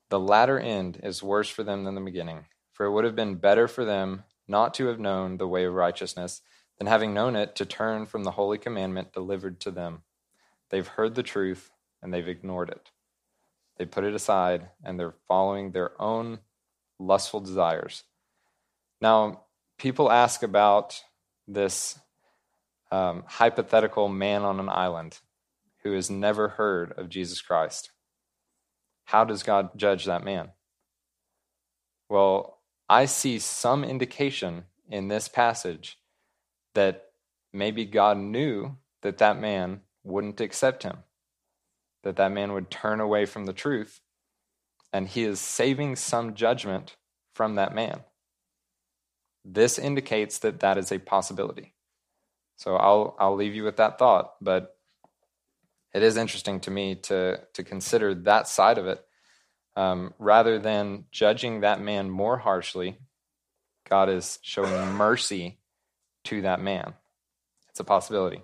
The 0.09 0.19
latter 0.21 0.57
end 0.57 1.01
is 1.03 1.21
worse 1.21 1.49
for 1.49 1.63
them 1.63 1.83
than 1.83 1.95
the 1.95 2.01
beginning, 2.01 2.45
for 2.71 2.85
it 2.85 2.91
would 2.91 3.03
have 3.03 3.17
been 3.17 3.35
better 3.35 3.67
for 3.67 3.83
them 3.83 4.23
not 4.47 4.73
to 4.75 4.85
have 4.85 5.01
known 5.01 5.35
the 5.35 5.49
way 5.49 5.65
of 5.65 5.73
righteousness 5.73 6.41
than 6.77 6.87
having 6.87 7.13
known 7.13 7.35
it 7.35 7.57
to 7.57 7.65
turn 7.65 8.05
from 8.05 8.23
the 8.23 8.31
holy 8.31 8.57
commandment 8.57 9.11
delivered 9.11 9.59
to 9.59 9.71
them. 9.71 10.03
They've 10.69 10.87
heard 10.87 11.15
the 11.15 11.23
truth 11.23 11.71
and 12.01 12.13
they've 12.13 12.25
ignored 12.25 12.69
it. 12.69 12.89
They 13.77 13.83
put 13.85 14.05
it 14.05 14.15
aside 14.15 14.69
and 14.81 14.97
they're 14.97 15.15
following 15.27 15.71
their 15.71 16.01
own 16.01 16.39
lustful 16.99 17.41
desires. 17.41 18.03
Now, 19.01 19.41
people 19.77 20.09
ask 20.09 20.41
about 20.41 21.03
this 21.49 21.99
um, 22.93 23.23
hypothetical 23.25 24.07
man 24.07 24.43
on 24.43 24.59
an 24.59 24.69
island 24.69 25.19
who 25.81 25.93
has 25.93 26.11
never 26.11 26.49
heard 26.49 26.91
of 26.91 27.09
Jesus 27.09 27.41
Christ. 27.41 27.89
How 29.05 29.23
does 29.23 29.41
God 29.41 29.71
judge 29.75 30.05
that 30.05 30.23
man? 30.23 30.51
Well, 32.07 32.59
I 32.87 33.05
see 33.05 33.39
some 33.39 33.83
indication 33.83 34.65
in 34.87 35.07
this 35.07 35.27
passage 35.27 35.97
that 36.75 37.05
maybe 37.51 37.83
God 37.83 38.19
knew 38.19 38.77
that 39.01 39.17
that 39.17 39.39
man 39.39 39.81
wouldn't 40.03 40.39
accept 40.39 40.83
him, 40.83 40.97
that 42.03 42.17
that 42.17 42.31
man 42.31 42.53
would 42.53 42.69
turn 42.69 42.99
away 42.99 43.25
from 43.25 43.47
the 43.47 43.53
truth, 43.53 44.01
and 44.91 45.07
he 45.07 45.23
is 45.23 45.39
saving 45.39 45.95
some 45.95 46.35
judgment 46.35 46.95
from 47.33 47.55
that 47.55 47.73
man. 47.73 48.01
This 49.43 49.79
indicates 49.79 50.37
that 50.39 50.59
that 50.59 50.77
is 50.77 50.91
a 50.91 50.99
possibility. 50.99 51.73
So 52.63 52.77
I'll 52.77 53.17
I'll 53.19 53.35
leave 53.35 53.55
you 53.55 53.65
with 53.65 53.75
that 53.75 53.99
thought, 53.99 54.35
but 54.39 54.77
it 55.93 56.01
is 56.01 56.15
interesting 56.15 56.61
to 56.61 56.71
me 56.71 56.95
to 56.95 57.41
to 57.55 57.61
consider 57.61 58.15
that 58.15 58.47
side 58.47 58.77
of 58.77 58.87
it, 58.87 59.03
um, 59.75 60.13
rather 60.17 60.57
than 60.59 61.03
judging 61.11 61.59
that 61.59 61.81
man 61.81 62.09
more 62.09 62.37
harshly. 62.37 62.99
God 63.89 64.07
is 64.07 64.39
showing 64.43 64.93
mercy 64.93 65.59
to 66.23 66.43
that 66.43 66.61
man. 66.61 66.93
It's 67.67 67.81
a 67.81 67.83
possibility. 67.83 68.41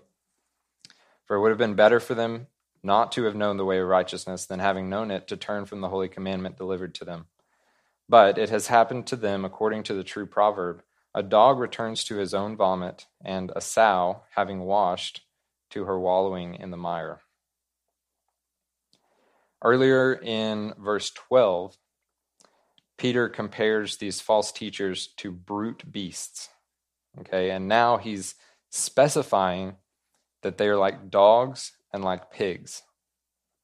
For 1.23 1.37
it 1.37 1.39
would 1.39 1.51
have 1.51 1.57
been 1.57 1.75
better 1.75 2.01
for 2.01 2.13
them 2.13 2.47
not 2.83 3.13
to 3.13 3.23
have 3.23 3.37
known 3.37 3.55
the 3.55 3.63
way 3.63 3.79
of 3.79 3.87
righteousness 3.87 4.45
than 4.45 4.59
having 4.59 4.89
known 4.89 5.11
it 5.11 5.29
to 5.29 5.37
turn 5.37 5.63
from 5.63 5.79
the 5.79 5.87
holy 5.87 6.09
commandment 6.09 6.57
delivered 6.57 6.93
to 6.95 7.05
them. 7.05 7.27
But 8.09 8.37
it 8.37 8.49
has 8.49 8.67
happened 8.67 9.07
to 9.07 9.15
them 9.15 9.45
according 9.45 9.83
to 9.83 9.93
the 9.93 10.03
true 10.03 10.25
proverb 10.25 10.83
a 11.13 11.23
dog 11.23 11.59
returns 11.59 12.03
to 12.05 12.17
his 12.17 12.33
own 12.33 12.55
vomit, 12.55 13.07
and 13.23 13.51
a 13.55 13.61
sow, 13.61 14.23
having 14.35 14.59
washed, 14.61 15.21
to 15.71 15.85
her 15.85 15.99
wallowing 15.99 16.55
in 16.55 16.71
the 16.71 16.77
mire. 16.77 17.21
Earlier 19.63 20.13
in 20.13 20.73
verse 20.77 21.11
12, 21.11 21.77
Peter 22.97 23.29
compares 23.29 23.97
these 23.97 24.21
false 24.21 24.51
teachers 24.51 25.07
to 25.17 25.31
brute 25.31 25.91
beasts. 25.91 26.49
Okay, 27.19 27.49
and 27.49 27.67
now 27.67 27.97
he's 27.97 28.35
specifying 28.69 29.75
that 30.43 30.57
they 30.57 30.67
are 30.67 30.77
like 30.77 31.09
dogs 31.09 31.73
and 31.91 32.03
like 32.03 32.31
pigs. 32.31 32.83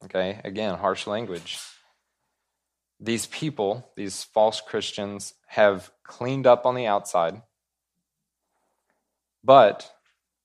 Okay, 0.04 0.42
again, 0.44 0.78
harsh 0.78 1.08
language. 1.08 1.60
These 3.00 3.28
people, 3.28 3.92
these 3.96 4.24
false 4.24 4.62
Christians, 4.62 5.34
have 5.48 5.92
cleaned 6.04 6.48
up 6.48 6.66
on 6.66 6.76
the 6.76 6.88
outside, 6.88 7.42
but 9.44 9.92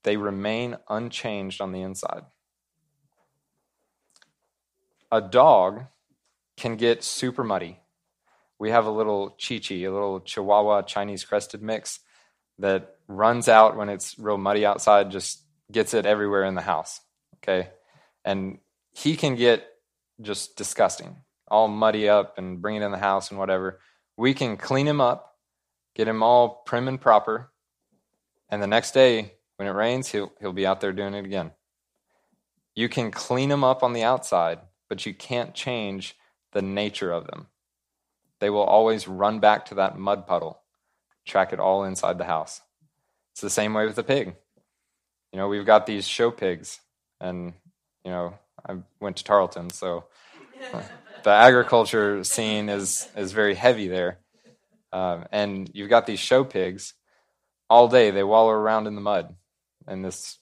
they 0.03 0.17
remain 0.17 0.77
unchanged 0.89 1.61
on 1.61 1.71
the 1.71 1.81
inside. 1.81 2.23
A 5.11 5.21
dog 5.21 5.85
can 6.57 6.75
get 6.75 7.03
super 7.03 7.43
muddy. 7.43 7.79
We 8.59 8.69
have 8.69 8.85
a 8.85 8.91
little 8.91 9.29
Chi 9.29 9.59
Chi, 9.59 9.75
a 9.75 9.91
little 9.91 10.19
Chihuahua 10.19 10.83
Chinese 10.83 11.25
crested 11.25 11.61
mix 11.61 11.99
that 12.59 12.95
runs 13.07 13.47
out 13.47 13.75
when 13.75 13.89
it's 13.89 14.17
real 14.19 14.37
muddy 14.37 14.65
outside, 14.65 15.09
just 15.09 15.41
gets 15.71 15.93
it 15.93 16.05
everywhere 16.05 16.43
in 16.43 16.55
the 16.55 16.61
house. 16.61 17.01
Okay. 17.37 17.69
And 18.23 18.59
he 18.91 19.15
can 19.15 19.35
get 19.35 19.65
just 20.21 20.55
disgusting, 20.55 21.17
all 21.51 21.67
muddy 21.67 22.09
up 22.09 22.39
and 22.39 22.61
bring 22.61 22.77
it 22.77 22.81
in 22.81 22.91
the 22.91 22.97
house 22.97 23.29
and 23.29 23.37
whatever. 23.37 23.79
We 24.17 24.33
can 24.33 24.57
clean 24.57 24.87
him 24.87 25.01
up, 25.01 25.35
get 25.93 26.07
him 26.07 26.23
all 26.23 26.63
prim 26.65 26.87
and 26.87 26.99
proper, 26.99 27.51
and 28.49 28.63
the 28.63 28.67
next 28.67 28.91
day 28.91 29.33
when 29.57 29.67
it 29.67 29.71
rains, 29.71 30.07
he'll 30.09 30.31
he'll 30.39 30.53
be 30.53 30.65
out 30.65 30.81
there 30.81 30.91
doing 30.91 31.13
it 31.13 31.25
again. 31.25 31.51
You 32.73 32.89
can 32.89 33.11
clean 33.11 33.49
them 33.49 33.63
up 33.63 33.83
on 33.83 33.93
the 33.93 34.03
outside, 34.03 34.59
but 34.89 35.05
you 35.05 35.13
can't 35.13 35.53
change 35.53 36.15
the 36.51 36.61
nature 36.61 37.11
of 37.11 37.27
them. 37.27 37.47
They 38.39 38.49
will 38.49 38.63
always 38.63 39.07
run 39.07 39.39
back 39.39 39.65
to 39.67 39.75
that 39.75 39.99
mud 39.99 40.25
puddle, 40.25 40.61
track 41.25 41.53
it 41.53 41.59
all 41.59 41.83
inside 41.83 42.17
the 42.17 42.25
house. 42.25 42.61
It's 43.33 43.41
the 43.41 43.49
same 43.49 43.73
way 43.73 43.85
with 43.85 43.95
the 43.95 44.03
pig. 44.03 44.35
You 45.31 45.37
know, 45.37 45.47
we've 45.47 45.65
got 45.65 45.85
these 45.85 46.07
show 46.07 46.31
pigs, 46.31 46.79
and 47.19 47.53
you 48.03 48.11
know, 48.11 48.33
I 48.67 48.77
went 48.99 49.17
to 49.17 49.23
Tarleton, 49.23 49.69
so 49.69 50.05
the 51.23 51.31
agriculture 51.31 52.23
scene 52.23 52.69
is 52.69 53.07
is 53.15 53.31
very 53.31 53.55
heavy 53.55 53.87
there. 53.87 54.19
Um, 54.93 55.25
and 55.31 55.69
you've 55.73 55.89
got 55.89 56.05
these 56.05 56.19
show 56.19 56.43
pigs 56.43 56.93
all 57.69 57.87
day. 57.87 58.11
They 58.11 58.23
wallow 58.23 58.49
around 58.49 58.87
in 58.87 58.95
the 58.95 59.01
mud, 59.01 59.35
and 59.87 60.03
this 60.03 60.37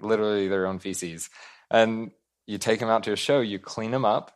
literally 0.00 0.48
their 0.48 0.66
own 0.66 0.78
feces. 0.78 1.28
And 1.70 2.10
you 2.46 2.58
take 2.58 2.80
them 2.80 2.88
out 2.88 3.04
to 3.04 3.12
a 3.12 3.16
show, 3.16 3.40
you 3.40 3.58
clean 3.58 3.90
them 3.90 4.04
up, 4.04 4.32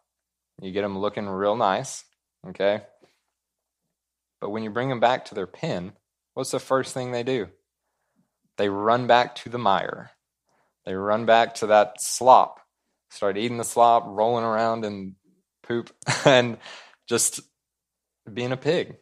you 0.61 0.73
get 0.73 0.83
them 0.83 0.99
looking 0.99 1.27
real 1.27 1.57
nice, 1.57 2.05
okay. 2.49 2.83
But 4.41 4.51
when 4.51 4.63
you 4.63 4.71
bring 4.71 4.89
them 4.89 5.01
back 5.01 5.27
to 5.27 5.35
their 5.35 5.47
pen, 5.47 5.93
what's 6.35 6.51
the 6.51 6.59
first 6.59 6.95
thing 6.95 7.13
they 7.13 7.23
do? 7.23 7.49
They 8.57 8.69
run 8.69 9.07
back 9.07 9.35
to 9.37 9.49
the 9.49 9.59
mire. 9.59 10.11
They 10.85 10.95
run 10.95 11.27
back 11.27 11.57
to 11.57 11.67
that 11.67 12.01
slop, 12.01 12.61
start 13.11 13.37
eating 13.37 13.59
the 13.59 13.65
slop, 13.65 14.05
rolling 14.07 14.45
around 14.45 14.85
in 14.85 15.17
poop, 15.69 15.91
and 16.25 16.59
just 17.07 17.41
being 18.33 18.53
a 18.53 18.57
pig. 18.57 18.97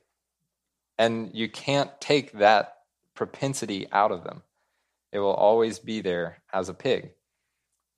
And 0.99 1.31
you 1.35 1.49
can't 1.49 1.91
take 2.01 2.33
that 2.33 2.75
propensity 3.15 3.87
out 3.93 4.13
of 4.13 4.25
them. 4.25 4.43
It 5.13 5.21
will 5.21 5.35
always 5.35 5.79
be 5.79 6.01
there 6.01 6.43
as 6.53 6.69
a 6.69 6.75
pig. 6.75 7.13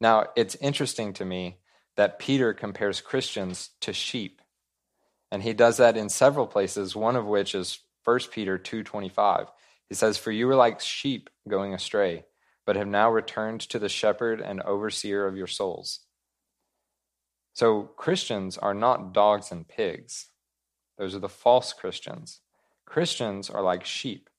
Now, 0.01 0.27
it's 0.37 0.55
interesting 0.57 1.13
to 1.15 1.25
me 1.25 1.59
that 1.97 2.19
Peter 2.19 2.55
compares 2.55 3.01
Christians 3.01 3.71
to 3.81 3.93
sheep. 3.93 4.41
And 5.33 5.43
he 5.43 5.53
does 5.53 5.79
that 5.79 5.97
in 5.97 6.09
several 6.09 6.47
places, 6.47 6.95
one 6.95 7.17
of 7.17 7.27
which 7.27 7.55
is 7.55 7.81
1 8.05 8.31
Peter 8.31 8.57
2:25. 8.57 9.51
He 9.89 9.95
says, 9.95 10.17
"For 10.17 10.31
you 10.31 10.47
were 10.47 10.55
like 10.55 10.81
sheep 10.81 11.29
going 11.49 11.75
astray, 11.75 12.25
but 12.65 12.77
have 12.77 12.87
now 12.87 13.11
returned 13.11 13.63
to 13.63 13.79
the 13.79 13.89
shepherd 13.89 14.41
and 14.41 14.61
overseer 14.63 15.27
of 15.27 15.37
your 15.37 15.47
souls. 15.47 16.01
So, 17.59 17.91
Christians 17.97 18.57
are 18.57 18.73
not 18.73 19.12
dogs 19.12 19.50
and 19.50 19.67
pigs. 19.67 20.29
Those 20.97 21.17
are 21.17 21.19
the 21.19 21.29
false 21.29 21.73
Christians. 21.73 22.38
Christians 22.87 23.50
are 23.50 23.62
like 23.62 23.85
sheep. 23.85 24.31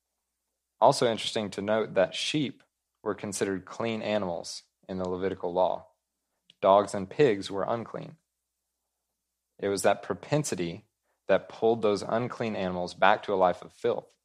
Also, 0.80 1.06
interesting 1.06 1.50
to 1.50 1.62
note 1.62 1.96
that 1.96 2.16
sheep 2.16 2.64
were 3.04 3.14
considered 3.14 3.66
clean 3.66 4.02
animals 4.02 4.64
in 4.88 5.00
the 5.00 5.10
Levitical 5.10 5.52
law, 5.52 5.88
dogs 6.62 6.94
and 6.94 7.10
pigs 7.10 7.52
were 7.52 7.66
unclean. 7.68 8.16
It 9.60 9.68
was 9.68 9.82
that 9.82 10.02
propensity 10.02 10.86
that 11.28 11.50
pulled 11.50 11.82
those 11.82 12.04
unclean 12.04 12.56
animals 12.56 12.94
back 12.94 13.24
to 13.24 13.34
a 13.34 13.36
life 13.36 13.62
of 13.62 13.74
filth. 13.74 14.16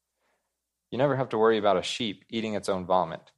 You 0.89 0.97
never 0.97 1.17
have 1.17 1.27
to 1.31 1.37
worry 1.37 1.57
about 1.57 1.75
a 1.75 1.83
sheep 1.83 2.23
eating 2.29 2.53
its 2.53 2.69
own 2.69 2.85
vomit. 2.85 3.33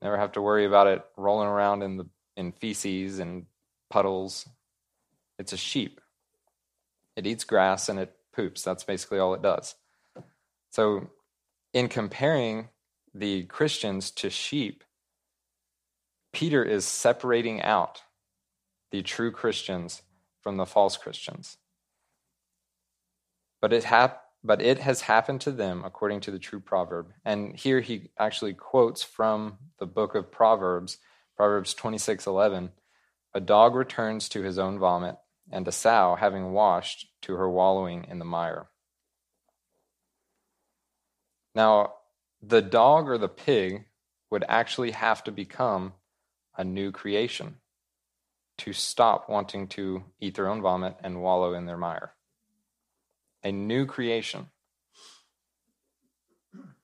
Never 0.00 0.16
have 0.16 0.30
to 0.34 0.40
worry 0.40 0.64
about 0.64 0.86
it 0.86 1.04
rolling 1.16 1.48
around 1.48 1.82
in 1.82 1.96
the 1.96 2.06
in 2.36 2.52
feces 2.52 3.18
and 3.18 3.46
puddles. 3.90 4.48
It's 5.42 5.52
a 5.52 5.56
sheep. 5.56 6.00
It 7.16 7.26
eats 7.26 7.42
grass 7.42 7.88
and 7.88 7.98
it 7.98 8.14
poops. 8.32 8.62
That's 8.62 8.84
basically 8.84 9.18
all 9.18 9.34
it 9.34 9.42
does. 9.42 9.74
So, 10.70 11.10
in 11.72 11.88
comparing 11.88 12.68
the 13.12 13.42
Christians 13.46 14.12
to 14.12 14.30
sheep, 14.30 14.84
Peter 16.32 16.62
is 16.62 16.84
separating 16.84 17.60
out 17.60 18.02
the 18.92 19.02
true 19.02 19.32
Christians 19.32 20.02
from 20.42 20.58
the 20.58 20.64
false 20.64 20.96
Christians. 20.96 21.56
But 23.60 23.72
it 23.72 23.82
hap- 23.82 24.22
but 24.44 24.62
it 24.62 24.78
has 24.78 25.00
happened 25.00 25.40
to 25.40 25.50
them 25.50 25.82
according 25.84 26.20
to 26.20 26.30
the 26.30 26.38
true 26.38 26.60
proverb. 26.60 27.12
And 27.24 27.56
here 27.56 27.80
he 27.80 28.10
actually 28.16 28.54
quotes 28.54 29.02
from 29.02 29.58
the 29.80 29.86
book 29.86 30.14
of 30.14 30.30
Proverbs, 30.30 30.98
Proverbs 31.36 31.74
26:11, 31.74 32.70
a 33.34 33.40
dog 33.40 33.74
returns 33.74 34.28
to 34.28 34.42
his 34.42 34.56
own 34.56 34.78
vomit, 34.78 35.16
and 35.52 35.68
a 35.68 35.72
sow 35.72 36.16
having 36.18 36.52
washed 36.52 37.06
to 37.22 37.34
her 37.34 37.48
wallowing 37.48 38.06
in 38.08 38.18
the 38.18 38.24
mire. 38.24 38.68
Now, 41.54 41.94
the 42.42 42.62
dog 42.62 43.08
or 43.08 43.18
the 43.18 43.28
pig 43.28 43.84
would 44.30 44.44
actually 44.48 44.92
have 44.92 45.22
to 45.24 45.30
become 45.30 45.92
a 46.56 46.64
new 46.64 46.90
creation 46.90 47.56
to 48.58 48.72
stop 48.72 49.28
wanting 49.28 49.68
to 49.68 50.04
eat 50.20 50.34
their 50.34 50.48
own 50.48 50.62
vomit 50.62 50.96
and 51.02 51.22
wallow 51.22 51.54
in 51.54 51.66
their 51.66 51.76
mire 51.76 52.14
a 53.42 53.52
new 53.52 53.86
creation. 53.86 54.46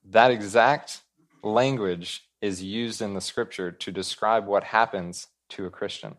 That 0.03 0.31
exact 0.31 1.01
language 1.43 2.23
is 2.41 2.63
used 2.63 3.01
in 3.01 3.13
the 3.13 3.21
scripture 3.21 3.71
to 3.71 3.91
describe 3.91 4.45
what 4.45 4.63
happens 4.65 5.27
to 5.49 5.65
a 5.65 5.69
Christian. 5.69 6.17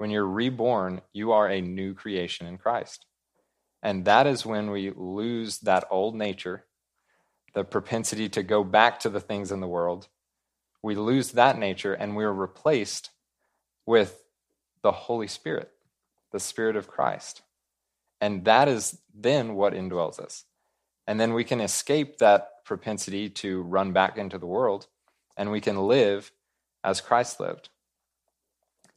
When 0.00 0.08
you're 0.08 0.26
reborn, 0.26 1.02
you 1.12 1.30
are 1.32 1.46
a 1.46 1.60
new 1.60 1.92
creation 1.92 2.46
in 2.46 2.56
Christ. 2.56 3.04
And 3.82 4.06
that 4.06 4.26
is 4.26 4.46
when 4.46 4.70
we 4.70 4.92
lose 4.96 5.58
that 5.58 5.84
old 5.90 6.14
nature, 6.14 6.64
the 7.52 7.64
propensity 7.64 8.26
to 8.30 8.42
go 8.42 8.64
back 8.64 8.98
to 9.00 9.10
the 9.10 9.20
things 9.20 9.52
in 9.52 9.60
the 9.60 9.68
world. 9.68 10.08
We 10.82 10.94
lose 10.94 11.32
that 11.32 11.58
nature 11.58 11.92
and 11.92 12.16
we're 12.16 12.32
replaced 12.32 13.10
with 13.84 14.22
the 14.80 14.90
Holy 14.90 15.26
Spirit, 15.26 15.70
the 16.32 16.40
Spirit 16.40 16.76
of 16.76 16.88
Christ. 16.88 17.42
And 18.22 18.46
that 18.46 18.68
is 18.68 19.02
then 19.14 19.54
what 19.54 19.74
indwells 19.74 20.18
us. 20.18 20.46
And 21.06 21.20
then 21.20 21.34
we 21.34 21.44
can 21.44 21.60
escape 21.60 22.16
that 22.18 22.64
propensity 22.64 23.28
to 23.28 23.60
run 23.60 23.92
back 23.92 24.16
into 24.16 24.38
the 24.38 24.46
world 24.46 24.86
and 25.36 25.50
we 25.50 25.60
can 25.60 25.76
live 25.76 26.32
as 26.82 27.02
Christ 27.02 27.38
lived. 27.38 27.68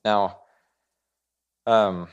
Now, 0.05 0.37
um, 1.65 2.07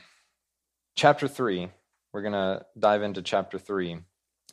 chapter 0.95 1.27
3, 1.27 1.69
we're 2.13 2.21
going 2.21 2.33
to 2.33 2.65
dive 2.77 3.03
into 3.03 3.21
chapter 3.21 3.57
3. 3.57 3.99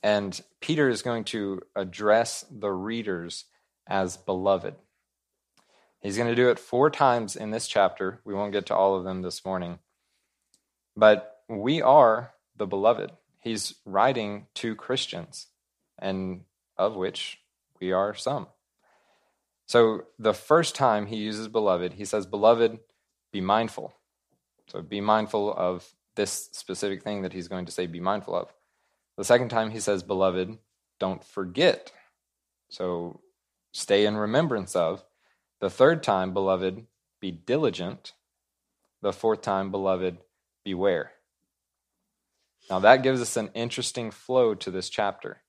And 0.03 0.41
Peter 0.61 0.89
is 0.89 1.03
going 1.03 1.25
to 1.25 1.61
address 1.75 2.45
the 2.51 2.71
readers 2.71 3.47
as 3.87 4.17
beloved. 4.17 4.75
He's 6.01 6.17
going 6.17 6.29
to 6.29 6.37
do 6.37 6.51
it 6.51 6.59
four 6.59 6.91
times 6.91 7.35
in 7.35 7.51
this 7.51 7.67
chapter. 7.67 8.21
We 8.25 8.35
won't 8.35 8.53
get 8.53 8.67
to 8.67 8.77
all 8.77 8.97
of 8.97 9.05
them 9.05 9.23
this 9.23 9.45
morning. 9.45 9.81
But 10.97 11.39
we 11.49 11.83
are 11.83 12.33
the 12.57 12.67
beloved. 12.67 13.11
He's 13.41 13.75
writing 13.85 14.47
to 14.57 14.75
Christians, 14.75 15.47
and 15.99 16.43
of 16.77 16.95
which 16.95 17.41
we 17.81 17.93
are 17.93 18.15
some. 18.15 18.49
So 19.67 20.05
the 20.19 20.35
first 20.35 20.75
time 20.75 21.07
he 21.07 21.17
uses 21.17 21.49
beloved, 21.49 21.95
he 21.95 22.05
says, 22.05 22.27
Beloved, 22.27 22.79
be 23.33 23.41
mindful. 23.41 23.95
So 24.69 24.83
be 24.83 25.01
mindful 25.01 25.53
of 25.53 25.87
this 26.15 26.51
specific 26.53 27.03
thing 27.03 27.23
that 27.23 27.33
he's 27.33 27.49
going 27.49 27.67
to 27.67 27.73
say, 27.73 27.87
be 27.87 28.01
mindful 28.01 28.35
of. 28.35 28.53
The 29.17 29.25
second 29.25 29.49
time 29.49 29.71
he 29.71 29.81
says, 29.81 30.03
Beloved, 30.03 30.59
don't 31.01 31.25
forget. 31.25 31.93
So 32.69 33.21
stay 33.73 34.05
in 34.07 34.17
remembrance 34.17 34.77
of. 34.77 35.05
The 35.61 35.71
third 35.71 36.03
time, 36.03 36.33
beloved, 36.33 36.87
be 37.21 37.31
diligent. 37.31 38.13
The 39.03 39.13
fourth 39.13 39.43
time, 39.43 39.71
beloved, 39.71 40.19
beware. 40.65 41.13
Now 42.69 42.81
that 42.81 43.03
gives 43.03 43.21
us 43.21 43.37
an 43.37 43.51
interesting 43.55 44.11
flow 44.11 44.55
to 44.57 44.71
this 44.71 44.89
chapter. 44.89 45.43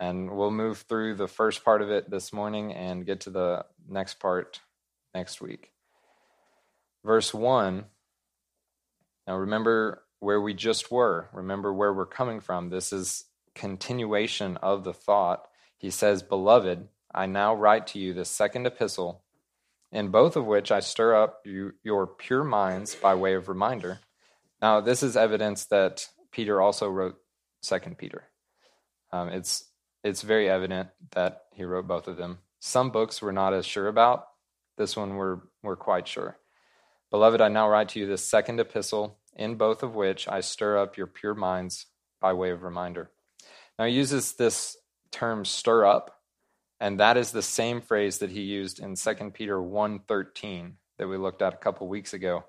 And 0.00 0.32
we'll 0.32 0.50
move 0.50 0.78
through 0.88 1.14
the 1.14 1.28
first 1.28 1.64
part 1.64 1.82
of 1.82 1.90
it 1.90 2.10
this 2.10 2.32
morning 2.32 2.72
and 2.72 3.06
get 3.06 3.20
to 3.20 3.30
the 3.30 3.66
next 3.88 4.18
part 4.18 4.60
next 5.14 5.40
week. 5.40 5.70
Verse 7.04 7.32
1. 7.32 7.84
Now 9.26 9.36
remember 9.36 10.02
where 10.20 10.40
we 10.40 10.54
just 10.54 10.90
were. 10.90 11.28
Remember 11.32 11.72
where 11.72 11.92
we're 11.92 12.06
coming 12.06 12.40
from. 12.40 12.70
This 12.70 12.92
is 12.92 13.24
continuation 13.54 14.56
of 14.58 14.84
the 14.84 14.92
thought. 14.92 15.46
He 15.78 15.90
says, 15.90 16.22
Beloved, 16.22 16.88
I 17.14 17.26
now 17.26 17.54
write 17.54 17.88
to 17.88 17.98
you 17.98 18.14
the 18.14 18.24
second 18.24 18.66
epistle, 18.66 19.22
in 19.90 20.08
both 20.08 20.36
of 20.36 20.46
which 20.46 20.70
I 20.70 20.80
stir 20.80 21.14
up 21.14 21.40
you, 21.44 21.74
your 21.82 22.06
pure 22.06 22.44
minds 22.44 22.94
by 22.94 23.14
way 23.14 23.34
of 23.34 23.48
reminder. 23.48 24.00
Now, 24.60 24.80
this 24.80 25.02
is 25.02 25.16
evidence 25.16 25.64
that 25.66 26.08
Peter 26.30 26.60
also 26.60 26.88
wrote 26.88 27.18
Second 27.62 27.98
Peter. 27.98 28.24
Um, 29.12 29.28
it's 29.28 29.64
it's 30.04 30.22
very 30.22 30.48
evident 30.48 30.88
that 31.12 31.42
he 31.52 31.64
wrote 31.64 31.86
both 31.86 32.08
of 32.08 32.16
them. 32.16 32.38
Some 32.60 32.90
books 32.90 33.20
we're 33.20 33.32
not 33.32 33.54
as 33.54 33.66
sure 33.66 33.88
about. 33.88 34.26
This 34.78 34.96
one 34.96 35.16
we're 35.16 35.40
we're 35.62 35.76
quite 35.76 36.08
sure. 36.08 36.38
Beloved, 37.12 37.42
I 37.42 37.48
now 37.48 37.68
write 37.68 37.90
to 37.90 38.00
you 38.00 38.06
this 38.06 38.24
second 38.24 38.58
epistle, 38.58 39.18
in 39.36 39.56
both 39.56 39.82
of 39.82 39.94
which 39.94 40.26
I 40.28 40.40
stir 40.40 40.78
up 40.78 40.96
your 40.96 41.06
pure 41.06 41.34
minds 41.34 41.84
by 42.22 42.32
way 42.32 42.52
of 42.52 42.62
reminder. 42.62 43.10
Now 43.78 43.84
he 43.84 43.92
uses 43.92 44.32
this 44.32 44.78
term 45.10 45.44
stir 45.44 45.84
up, 45.84 46.22
and 46.80 46.98
that 47.00 47.18
is 47.18 47.30
the 47.30 47.42
same 47.42 47.82
phrase 47.82 48.20
that 48.20 48.30
he 48.30 48.40
used 48.40 48.80
in 48.80 48.96
2 48.96 49.34
Peter 49.34 49.60
1:13 49.60 50.78
that 50.96 51.06
we 51.06 51.18
looked 51.18 51.42
at 51.42 51.52
a 51.52 51.58
couple 51.58 51.86
weeks 51.86 52.14
ago. 52.14 52.44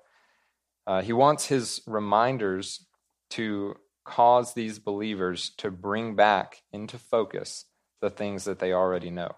Uh, 0.86 1.02
he 1.02 1.12
wants 1.12 1.44
his 1.48 1.82
reminders 1.86 2.86
to 3.32 3.76
cause 4.02 4.54
these 4.54 4.78
believers 4.78 5.50
to 5.58 5.70
bring 5.70 6.16
back 6.16 6.62
into 6.72 6.98
focus 6.98 7.66
the 8.00 8.08
things 8.08 8.44
that 8.44 8.60
they 8.60 8.72
already 8.72 9.10
know. 9.10 9.36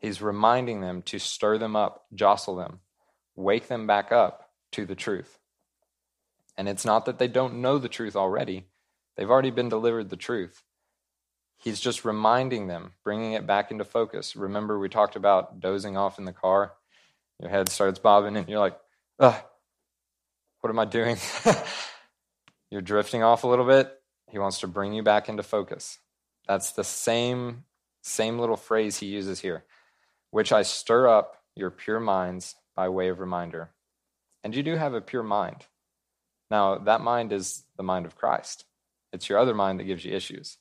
He's 0.00 0.20
reminding 0.20 0.80
them 0.80 1.02
to 1.02 1.20
stir 1.20 1.58
them 1.58 1.76
up, 1.76 2.06
jostle 2.12 2.56
them, 2.56 2.80
wake 3.36 3.68
them 3.68 3.86
back 3.86 4.10
up 4.10 4.50
to 4.72 4.84
the 4.84 4.94
truth. 4.94 5.38
And 6.56 6.68
it's 6.68 6.84
not 6.84 7.04
that 7.04 7.18
they 7.18 7.28
don't 7.28 7.60
know 7.60 7.78
the 7.78 7.88
truth 7.88 8.16
already, 8.16 8.64
they've 9.16 9.30
already 9.30 9.50
been 9.50 9.68
delivered 9.68 10.08
the 10.08 10.16
truth. 10.16 10.62
He's 11.58 11.80
just 11.80 12.04
reminding 12.04 12.66
them, 12.66 12.92
bringing 13.02 13.32
it 13.32 13.46
back 13.46 13.70
into 13.70 13.84
focus. 13.84 14.36
Remember, 14.36 14.78
we 14.78 14.88
talked 14.88 15.16
about 15.16 15.60
dozing 15.60 15.96
off 15.96 16.18
in 16.18 16.26
the 16.26 16.32
car? 16.32 16.72
Your 17.40 17.50
head 17.50 17.68
starts 17.70 17.98
bobbing, 17.98 18.36
and 18.36 18.48
you're 18.48 18.58
like, 18.58 18.78
ugh, 19.18 19.42
what 20.60 20.70
am 20.70 20.78
I 20.78 20.84
doing? 20.84 21.16
you're 22.70 22.82
drifting 22.82 23.22
off 23.22 23.44
a 23.44 23.48
little 23.48 23.66
bit. 23.66 23.90
He 24.30 24.38
wants 24.38 24.60
to 24.60 24.66
bring 24.66 24.92
you 24.92 25.02
back 25.02 25.28
into 25.28 25.42
focus. 25.42 25.98
That's 26.46 26.72
the 26.72 26.84
same, 26.84 27.64
same 28.02 28.38
little 28.38 28.56
phrase 28.56 28.98
he 28.98 29.06
uses 29.06 29.40
here, 29.40 29.64
which 30.30 30.52
I 30.52 30.62
stir 30.62 31.08
up 31.08 31.36
your 31.54 31.70
pure 31.70 32.00
minds 32.00 32.54
by 32.76 32.88
way 32.88 33.08
of 33.08 33.18
reminder. 33.18 33.70
And 34.44 34.54
you 34.54 34.62
do 34.62 34.76
have 34.76 34.94
a 34.94 35.00
pure 35.00 35.22
mind. 35.22 35.66
Now, 36.50 36.78
that 36.78 37.00
mind 37.00 37.32
is 37.32 37.64
the 37.76 37.82
mind 37.82 38.06
of 38.06 38.14
Christ. 38.14 38.64
It's 39.12 39.28
your 39.28 39.38
other 39.38 39.54
mind 39.54 39.80
that 39.80 39.84
gives 39.84 40.04
you 40.04 40.14
issues. 40.14 40.58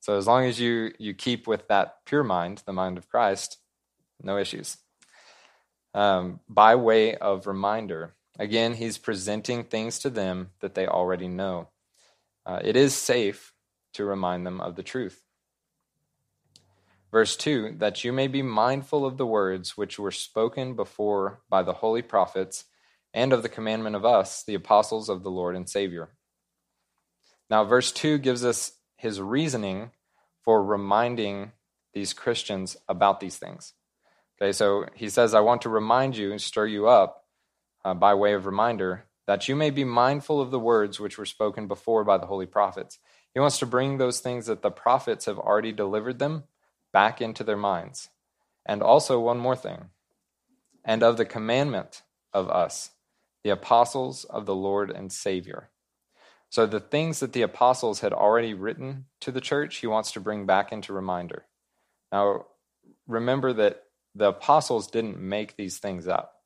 So 0.00 0.16
as 0.16 0.26
long 0.26 0.44
as 0.44 0.60
you 0.60 0.92
you 0.98 1.14
keep 1.14 1.46
with 1.46 1.68
that 1.68 1.96
pure 2.04 2.24
mind, 2.24 2.62
the 2.64 2.72
mind 2.72 2.98
of 2.98 3.08
Christ, 3.08 3.58
no 4.22 4.38
issues. 4.38 4.78
Um, 5.94 6.40
by 6.48 6.74
way 6.74 7.16
of 7.16 7.46
reminder, 7.46 8.14
again, 8.38 8.74
he's 8.74 8.98
presenting 8.98 9.64
things 9.64 9.98
to 10.00 10.10
them 10.10 10.50
that 10.60 10.74
they 10.74 10.86
already 10.86 11.28
know. 11.28 11.68
Uh, 12.44 12.60
it 12.62 12.76
is 12.76 12.94
safe 12.94 13.52
to 13.94 14.04
remind 14.04 14.46
them 14.46 14.60
of 14.60 14.76
the 14.76 14.82
truth. 14.82 15.25
Verse 17.10 17.36
2 17.36 17.76
that 17.78 18.04
you 18.04 18.12
may 18.12 18.26
be 18.26 18.42
mindful 18.42 19.04
of 19.04 19.16
the 19.16 19.26
words 19.26 19.76
which 19.76 19.98
were 19.98 20.10
spoken 20.10 20.74
before 20.74 21.40
by 21.48 21.62
the 21.62 21.74
holy 21.74 22.02
prophets 22.02 22.64
and 23.14 23.32
of 23.32 23.42
the 23.42 23.48
commandment 23.48 23.96
of 23.96 24.04
us, 24.04 24.44
the 24.44 24.54
apostles 24.54 25.08
of 25.08 25.22
the 25.22 25.30
Lord 25.30 25.56
and 25.56 25.68
Savior. 25.68 26.10
Now, 27.48 27.64
verse 27.64 27.92
2 27.92 28.18
gives 28.18 28.44
us 28.44 28.72
his 28.96 29.20
reasoning 29.20 29.92
for 30.44 30.62
reminding 30.62 31.52
these 31.94 32.12
Christians 32.12 32.76
about 32.88 33.20
these 33.20 33.36
things. 33.36 33.72
Okay, 34.40 34.52
so 34.52 34.86
he 34.94 35.08
says, 35.08 35.32
I 35.32 35.40
want 35.40 35.62
to 35.62 35.70
remind 35.70 36.16
you 36.16 36.30
and 36.30 36.40
stir 36.40 36.66
you 36.66 36.88
up 36.88 37.24
uh, 37.84 37.94
by 37.94 38.14
way 38.14 38.34
of 38.34 38.44
reminder 38.44 39.04
that 39.26 39.48
you 39.48 39.56
may 39.56 39.70
be 39.70 39.84
mindful 39.84 40.40
of 40.40 40.50
the 40.50 40.60
words 40.60 41.00
which 41.00 41.16
were 41.16 41.24
spoken 41.24 41.66
before 41.66 42.04
by 42.04 42.18
the 42.18 42.26
holy 42.26 42.46
prophets. 42.46 42.98
He 43.32 43.40
wants 43.40 43.58
to 43.60 43.66
bring 43.66 43.96
those 43.96 44.20
things 44.20 44.46
that 44.46 44.62
the 44.62 44.70
prophets 44.70 45.24
have 45.24 45.38
already 45.38 45.72
delivered 45.72 46.18
them 46.18 46.44
back 46.96 47.20
into 47.20 47.44
their 47.44 47.58
minds. 47.58 48.08
And 48.64 48.82
also, 48.82 49.20
one 49.20 49.36
more 49.36 49.54
thing, 49.54 49.90
and 50.82 51.02
of 51.02 51.18
the 51.18 51.26
commandment 51.26 52.00
of 52.32 52.48
us, 52.48 52.92
the 53.44 53.50
apostles 53.50 54.24
of 54.24 54.46
the 54.46 54.54
Lord 54.54 54.90
and 54.90 55.12
Savior. 55.12 55.68
So 56.48 56.64
the 56.64 56.80
things 56.80 57.20
that 57.20 57.34
the 57.34 57.42
apostles 57.42 58.00
had 58.00 58.14
already 58.14 58.54
written 58.54 59.04
to 59.20 59.30
the 59.30 59.42
church, 59.42 59.76
he 59.76 59.86
wants 59.86 60.12
to 60.12 60.20
bring 60.20 60.46
back 60.46 60.72
into 60.72 60.94
reminder. 60.94 61.44
Now, 62.12 62.46
remember 63.06 63.52
that 63.52 63.82
the 64.14 64.28
apostles 64.28 64.86
didn't 64.86 65.20
make 65.20 65.54
these 65.54 65.76
things 65.76 66.08
up. 66.08 66.36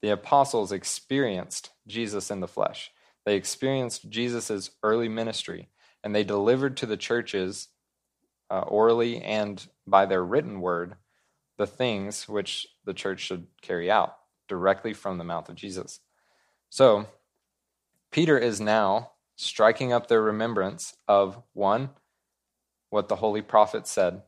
The 0.00 0.10
apostles 0.10 0.72
experienced 0.72 1.70
Jesus 1.86 2.28
in 2.28 2.40
the 2.40 2.48
flesh. 2.48 2.90
They 3.24 3.36
experienced 3.36 4.10
Jesus' 4.10 4.72
early 4.82 5.08
ministry, 5.08 5.68
and 6.02 6.12
they 6.12 6.24
delivered 6.24 6.76
to 6.78 6.86
the 6.86 6.96
churches 6.96 7.68
uh, 8.52 8.60
orally 8.60 9.22
and 9.22 9.66
by 9.86 10.04
their 10.04 10.22
written 10.22 10.60
word 10.60 10.94
the 11.56 11.66
things 11.66 12.28
which 12.28 12.66
the 12.84 12.92
church 12.92 13.20
should 13.20 13.46
carry 13.62 13.90
out 13.90 14.16
directly 14.46 14.92
from 14.92 15.16
the 15.16 15.24
mouth 15.24 15.48
of 15.48 15.54
Jesus. 15.54 16.00
So, 16.68 17.06
Peter 18.10 18.36
is 18.36 18.60
now 18.60 19.12
striking 19.36 19.92
up 19.92 20.06
their 20.06 20.20
remembrance 20.20 20.94
of 21.08 21.42
one, 21.54 21.90
what 22.90 23.08
the 23.08 23.16
holy 23.16 23.40
prophets 23.40 23.90
said, 23.90 24.22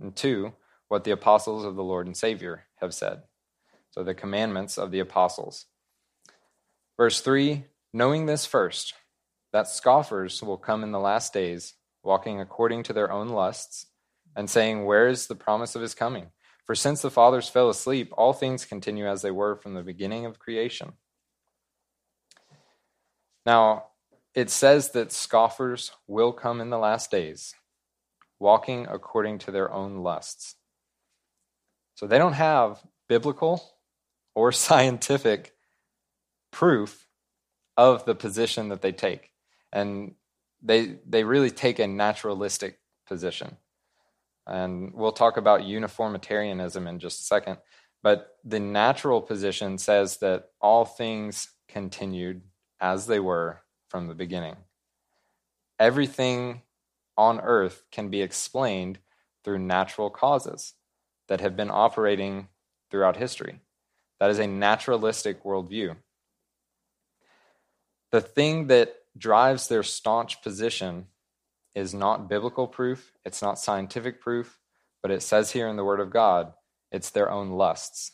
and 0.00 0.14
two, 0.14 0.54
what 0.88 1.04
the 1.04 1.12
apostles 1.12 1.64
of 1.64 1.76
the 1.76 1.84
Lord 1.84 2.06
and 2.06 2.16
Savior 2.16 2.64
have 2.76 2.92
said. 2.92 3.22
So 3.90 4.02
the 4.02 4.14
commandments 4.14 4.76
of 4.76 4.90
the 4.90 5.00
apostles. 5.00 5.66
Verse 6.96 7.20
3 7.20 7.64
Knowing 7.92 8.26
this 8.26 8.44
first, 8.44 8.94
that 9.52 9.68
scoffers 9.68 10.42
will 10.42 10.58
come 10.58 10.82
in 10.82 10.92
the 10.92 10.98
last 10.98 11.32
days, 11.32 11.74
walking 12.08 12.40
according 12.40 12.82
to 12.84 12.94
their 12.94 13.12
own 13.12 13.28
lusts, 13.28 13.86
and 14.34 14.48
saying, 14.48 14.86
Where 14.86 15.08
is 15.08 15.26
the 15.26 15.34
promise 15.34 15.74
of 15.74 15.82
his 15.82 15.94
coming? 15.94 16.30
For 16.64 16.74
since 16.74 17.02
the 17.02 17.10
fathers 17.10 17.50
fell 17.50 17.68
asleep, 17.68 18.12
all 18.16 18.32
things 18.32 18.64
continue 18.64 19.06
as 19.06 19.20
they 19.20 19.30
were 19.30 19.56
from 19.56 19.74
the 19.74 19.82
beginning 19.82 20.24
of 20.24 20.38
creation. 20.38 20.94
Now, 23.44 23.84
it 24.34 24.48
says 24.48 24.92
that 24.92 25.12
scoffers 25.12 25.92
will 26.06 26.32
come 26.32 26.62
in 26.62 26.70
the 26.70 26.78
last 26.78 27.10
days, 27.10 27.54
walking 28.38 28.86
according 28.88 29.38
to 29.40 29.50
their 29.50 29.70
own 29.70 29.98
lusts. 29.98 30.54
So 31.94 32.06
they 32.06 32.16
don't 32.16 32.34
have 32.34 32.82
biblical 33.06 33.62
or 34.34 34.50
scientific 34.66 35.52
proof 36.52 37.06
of 37.76 38.06
the 38.06 38.14
position 38.14 38.70
that 38.70 38.80
they 38.80 38.92
take. 38.92 39.30
And 39.72 40.14
they, 40.62 40.96
they 41.06 41.24
really 41.24 41.50
take 41.50 41.78
a 41.78 41.86
naturalistic 41.86 42.78
position. 43.06 43.56
And 44.46 44.92
we'll 44.94 45.12
talk 45.12 45.36
about 45.36 45.64
uniformitarianism 45.64 46.86
in 46.86 46.98
just 46.98 47.20
a 47.20 47.24
second. 47.24 47.58
But 48.02 48.36
the 48.44 48.60
natural 48.60 49.20
position 49.20 49.78
says 49.78 50.18
that 50.18 50.46
all 50.60 50.84
things 50.84 51.48
continued 51.68 52.42
as 52.80 53.06
they 53.06 53.20
were 53.20 53.60
from 53.88 54.06
the 54.06 54.14
beginning. 54.14 54.56
Everything 55.78 56.62
on 57.16 57.40
earth 57.40 57.82
can 57.90 58.08
be 58.08 58.22
explained 58.22 58.98
through 59.44 59.58
natural 59.58 60.10
causes 60.10 60.74
that 61.28 61.40
have 61.40 61.56
been 61.56 61.70
operating 61.70 62.48
throughout 62.90 63.16
history. 63.16 63.60
That 64.20 64.30
is 64.30 64.38
a 64.38 64.46
naturalistic 64.46 65.44
worldview. 65.44 65.96
The 68.10 68.20
thing 68.20 68.68
that 68.68 68.94
drives 69.18 69.68
their 69.68 69.82
staunch 69.82 70.42
position 70.42 71.06
is 71.74 71.92
not 71.92 72.28
biblical 72.28 72.66
proof, 72.66 73.12
it's 73.24 73.42
not 73.42 73.58
scientific 73.58 74.20
proof, 74.20 74.58
but 75.02 75.10
it 75.10 75.22
says 75.22 75.52
here 75.52 75.68
in 75.68 75.76
the 75.76 75.84
Word 75.84 76.00
of 76.00 76.10
God, 76.10 76.52
it's 76.90 77.10
their 77.10 77.30
own 77.30 77.50
lusts, 77.50 78.12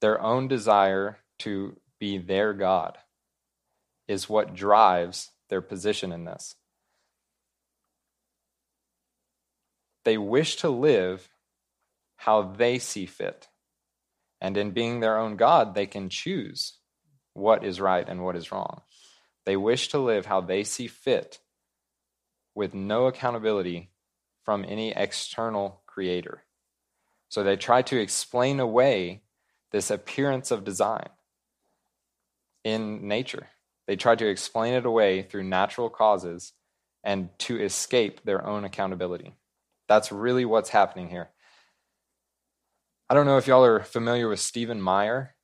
their 0.00 0.20
own 0.20 0.48
desire 0.48 1.18
to 1.40 1.76
be 1.98 2.18
their 2.18 2.52
God 2.52 2.98
is 4.08 4.28
what 4.28 4.54
drives 4.54 5.30
their 5.48 5.60
position 5.60 6.12
in 6.12 6.24
this. 6.24 6.56
They 10.04 10.18
wish 10.18 10.56
to 10.56 10.70
live 10.70 11.28
how 12.16 12.42
they 12.42 12.78
see 12.78 13.06
fit. 13.06 13.48
And 14.40 14.56
in 14.56 14.70
being 14.70 15.00
their 15.00 15.18
own 15.18 15.36
God, 15.36 15.74
they 15.74 15.86
can 15.86 16.08
choose 16.08 16.78
what 17.34 17.64
is 17.64 17.80
right 17.80 18.08
and 18.08 18.24
what 18.24 18.36
is 18.36 18.50
wrong. 18.50 18.80
They 19.50 19.56
wish 19.56 19.88
to 19.88 19.98
live 19.98 20.26
how 20.26 20.42
they 20.42 20.62
see 20.62 20.86
fit 20.86 21.40
with 22.54 22.72
no 22.72 23.06
accountability 23.06 23.90
from 24.44 24.64
any 24.64 24.92
external 24.92 25.82
creator. 25.86 26.44
So 27.30 27.42
they 27.42 27.56
try 27.56 27.82
to 27.82 27.98
explain 27.98 28.60
away 28.60 29.22
this 29.72 29.90
appearance 29.90 30.52
of 30.52 30.62
design 30.62 31.08
in 32.62 33.08
nature. 33.08 33.48
They 33.88 33.96
try 33.96 34.14
to 34.14 34.28
explain 34.28 34.74
it 34.74 34.86
away 34.86 35.22
through 35.22 35.42
natural 35.42 35.90
causes 35.90 36.52
and 37.02 37.36
to 37.40 37.60
escape 37.60 38.22
their 38.22 38.46
own 38.46 38.62
accountability. 38.62 39.34
That's 39.88 40.12
really 40.12 40.44
what's 40.44 40.70
happening 40.70 41.08
here. 41.08 41.28
I 43.08 43.14
don't 43.14 43.26
know 43.26 43.38
if 43.38 43.48
y'all 43.48 43.64
are 43.64 43.82
familiar 43.82 44.28
with 44.28 44.38
Stephen 44.38 44.80
Meyer. 44.80 45.34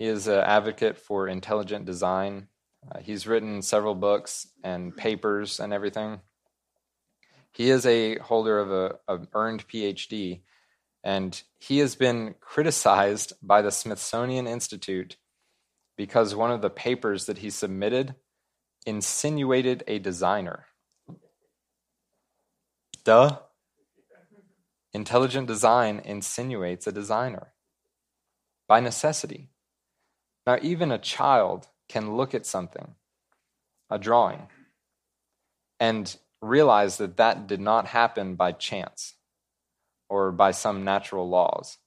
He 0.00 0.06
is 0.06 0.26
an 0.26 0.40
advocate 0.40 0.98
for 0.98 1.28
intelligent 1.28 1.84
design. 1.84 2.48
Uh, 2.88 3.00
he's 3.00 3.26
written 3.26 3.62
several 3.62 3.94
books 3.94 4.46
and 4.64 4.96
papers 4.96 5.60
and 5.60 5.72
everything. 5.72 6.20
He 7.52 7.70
is 7.70 7.84
a 7.84 8.18
holder 8.18 8.58
of 8.58 8.70
a, 8.70 8.98
a 9.08 9.20
earned 9.34 9.66
PhD, 9.68 10.40
and 11.02 11.42
he 11.58 11.78
has 11.78 11.96
been 11.96 12.34
criticized 12.40 13.32
by 13.42 13.62
the 13.62 13.72
Smithsonian 13.72 14.46
Institute 14.46 15.16
because 15.96 16.34
one 16.34 16.50
of 16.50 16.62
the 16.62 16.70
papers 16.70 17.26
that 17.26 17.38
he 17.38 17.50
submitted 17.50 18.14
insinuated 18.86 19.84
a 19.86 19.98
designer. 19.98 20.66
Duh. 23.04 23.38
Intelligent 24.92 25.46
design 25.46 26.00
insinuates 26.04 26.86
a 26.86 26.92
designer 26.92 27.52
by 28.66 28.80
necessity. 28.80 29.50
Now, 30.46 30.58
even 30.62 30.90
a 30.90 30.98
child 30.98 31.68
can 31.90 32.16
look 32.16 32.34
at 32.34 32.46
something, 32.46 32.94
a 33.90 33.98
drawing, 33.98 34.46
and 35.80 36.16
realize 36.40 36.96
that 36.98 37.16
that 37.16 37.46
did 37.46 37.60
not 37.60 37.86
happen 37.86 38.36
by 38.36 38.52
chance 38.52 39.14
or 40.08 40.32
by 40.32 40.52
some 40.52 40.84
natural 40.84 41.28
laws, 41.28 41.78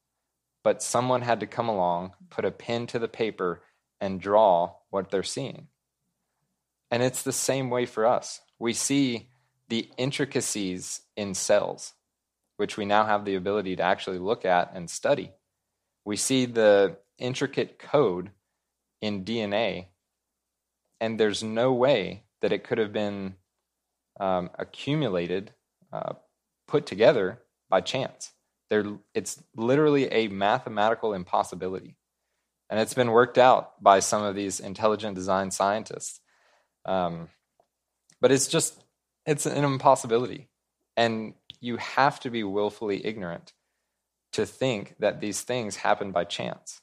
but 0.64 0.84
someone 0.84 1.22
had 1.22 1.40
to 1.40 1.48
come 1.48 1.70
along, 1.70 2.14
put 2.30 2.46
a 2.46 2.52
pen 2.52 2.86
to 2.88 3.00
the 3.00 3.08
paper, 3.08 3.62
and 4.02 4.20
draw 4.20 4.74
what 4.90 5.10
they're 5.10 5.24
seeing. 5.24 5.68
And 6.92 7.02
it's 7.02 7.24
the 7.24 7.32
same 7.32 7.70
way 7.70 7.86
for 7.86 8.06
us. 8.06 8.42
We 8.60 8.74
see 8.74 9.30
the 9.70 9.90
intricacies 9.98 11.02
in 11.16 11.34
cells, 11.34 11.94
which 12.58 12.78
we 12.78 12.86
now 12.86 13.06
have 13.06 13.26
the 13.26 13.36
ability 13.36 13.78
to 13.78 13.84
actually 13.84 14.20
look 14.20 14.46
at 14.46 14.72
and 14.74 14.90
study. 14.90 15.32
We 16.06 16.18
see 16.18 16.46
the 16.46 16.98
intricate 17.18 17.80
code 17.80 18.32
in 19.02 19.26
DNA, 19.26 19.88
and 21.04 21.20
there's 21.20 21.44
no 21.44 21.74
way 21.74 22.24
that 22.42 22.52
it 22.52 22.64
could 22.64 22.78
have 22.78 22.94
been 22.94 23.36
um, 24.20 24.50
accumulated, 24.58 25.52
uh, 25.92 26.14
put 26.68 26.86
together 26.86 27.40
by 27.70 27.82
chance. 27.82 28.32
There, 28.70 28.86
it's 29.14 29.44
literally 29.56 30.06
a 30.12 30.28
mathematical 30.30 31.14
impossibility 31.14 31.98
and 32.70 32.80
it's 32.80 32.96
been 32.96 33.12
worked 33.12 33.38
out 33.38 33.82
by 33.84 34.00
some 34.00 34.24
of 34.24 34.34
these 34.34 34.60
intelligent 34.60 35.14
design 35.14 35.52
scientists. 35.52 36.20
Um, 36.86 37.30
but 38.20 38.32
it's 38.32 38.48
just 38.48 38.84
it's 39.28 39.46
an 39.46 39.64
impossibility, 39.64 40.50
and 40.98 41.36
you 41.62 41.78
have 41.78 42.20
to 42.22 42.32
be 42.32 42.44
willfully 42.44 43.06
ignorant 43.06 43.54
to 44.32 44.48
think 44.48 44.96
that 44.98 45.22
these 45.22 45.42
things 45.42 45.76
happen 45.76 46.12
by 46.12 46.24
chance. 46.24 46.82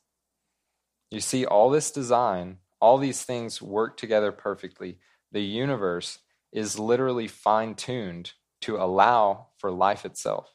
You 1.11 1.21
see, 1.21 1.45
all 1.45 1.71
this 1.71 1.91
design, 1.91 2.59
all 2.81 2.99
these 2.99 3.23
things 3.23 3.61
work 3.61 3.97
together 3.97 4.33
perfectly. 4.33 4.99
The 5.33 5.43
universe 5.43 6.19
is 6.53 6.79
literally 6.79 7.29
fine 7.29 7.75
tuned 7.75 8.33
to 8.63 8.77
allow 8.77 9.49
for 9.59 9.71
life 9.71 10.05
itself. 10.05 10.55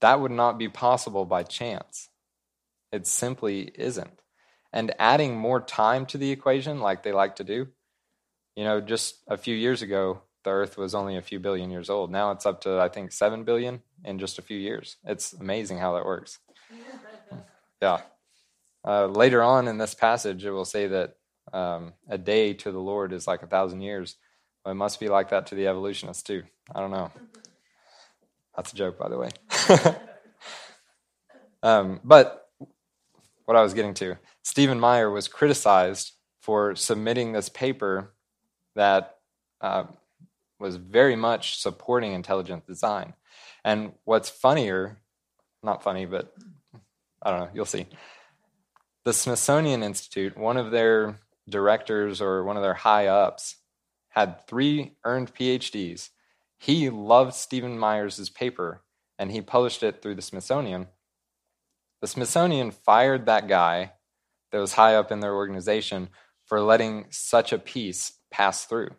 That 0.00 0.20
would 0.20 0.30
not 0.30 0.58
be 0.58 0.68
possible 0.68 1.24
by 1.24 1.42
chance. 1.42 2.08
It 2.92 3.06
simply 3.06 3.72
isn't. 3.74 4.20
And 4.72 4.94
adding 4.98 5.36
more 5.36 5.60
time 5.60 6.06
to 6.06 6.18
the 6.18 6.30
equation, 6.30 6.80
like 6.80 7.02
they 7.02 7.12
like 7.12 7.36
to 7.36 7.44
do, 7.44 7.68
you 8.54 8.64
know, 8.64 8.80
just 8.80 9.16
a 9.28 9.36
few 9.36 9.54
years 9.54 9.82
ago, 9.82 10.22
the 10.44 10.50
Earth 10.50 10.76
was 10.76 10.94
only 10.94 11.16
a 11.16 11.22
few 11.22 11.40
billion 11.40 11.70
years 11.70 11.90
old. 11.90 12.10
Now 12.10 12.30
it's 12.32 12.46
up 12.46 12.60
to, 12.62 12.78
I 12.80 12.88
think, 12.88 13.12
7 13.12 13.44
billion 13.44 13.82
in 14.04 14.18
just 14.18 14.38
a 14.38 14.42
few 14.42 14.58
years. 14.58 14.96
It's 15.04 15.32
amazing 15.32 15.78
how 15.78 15.94
that 15.94 16.04
works. 16.04 16.38
yeah. 17.82 18.00
Uh, 18.86 19.06
later 19.06 19.42
on 19.42 19.68
in 19.68 19.78
this 19.78 19.94
passage, 19.94 20.44
it 20.44 20.50
will 20.50 20.64
say 20.64 20.86
that 20.86 21.16
um, 21.52 21.92
a 22.08 22.18
day 22.18 22.54
to 22.54 22.70
the 22.72 22.78
Lord 22.78 23.12
is 23.12 23.26
like 23.26 23.42
a 23.42 23.46
thousand 23.46 23.80
years. 23.80 24.16
Well, 24.64 24.72
it 24.72 24.76
must 24.76 25.00
be 25.00 25.08
like 25.08 25.30
that 25.30 25.46
to 25.48 25.54
the 25.54 25.66
evolutionists, 25.66 26.22
too. 26.22 26.44
I 26.74 26.80
don't 26.80 26.90
know. 26.90 27.10
That's 28.56 28.72
a 28.72 28.76
joke, 28.76 28.98
by 28.98 29.08
the 29.08 29.18
way. 29.18 29.30
um, 31.62 32.00
but 32.04 32.48
what 33.44 33.56
I 33.56 33.62
was 33.62 33.72
getting 33.72 33.94
to. 33.94 34.18
Stephen 34.42 34.78
Meyer 34.78 35.10
was 35.10 35.26
criticized 35.26 36.12
for 36.40 36.74
submitting 36.74 37.32
this 37.32 37.48
paper 37.48 38.12
that 38.74 39.16
uh, 39.60 39.84
was 40.58 40.76
very 40.76 41.16
much 41.16 41.58
supporting 41.58 42.12
intelligent 42.12 42.66
design. 42.66 43.14
And 43.64 43.92
what's 44.04 44.28
funnier, 44.28 44.98
not 45.62 45.82
funny, 45.82 46.04
but 46.04 46.34
I 47.22 47.30
don't 47.30 47.40
know, 47.40 47.50
you'll 47.54 47.64
see. 47.64 47.86
The 49.04 49.12
Smithsonian 49.12 49.82
Institute, 49.82 50.36
one 50.36 50.56
of 50.56 50.70
their 50.70 51.18
directors 51.48 52.20
or 52.20 52.44
one 52.44 52.56
of 52.56 52.62
their 52.62 52.74
high 52.74 53.06
ups, 53.06 53.56
had 54.10 54.46
three 54.46 54.96
earned 55.04 55.34
PhDs. 55.34 56.10
He 56.58 56.90
loved 56.90 57.34
Stephen 57.34 57.78
Meyer's 57.78 58.28
paper 58.28 58.82
and 59.18 59.30
he 59.30 59.40
published 59.40 59.82
it 59.82 60.02
through 60.02 60.16
the 60.16 60.22
Smithsonian. 60.22 60.88
The 62.00 62.06
Smithsonian 62.06 62.70
fired 62.70 63.26
that 63.26 63.48
guy 63.48 63.92
that 64.52 64.58
was 64.58 64.74
high 64.74 64.94
up 64.94 65.10
in 65.10 65.20
their 65.20 65.34
organization 65.34 66.08
for 66.46 66.60
letting 66.60 67.06
such 67.10 67.52
a 67.52 67.58
piece 67.58 68.12
pass 68.30 68.64
through. 68.64 68.90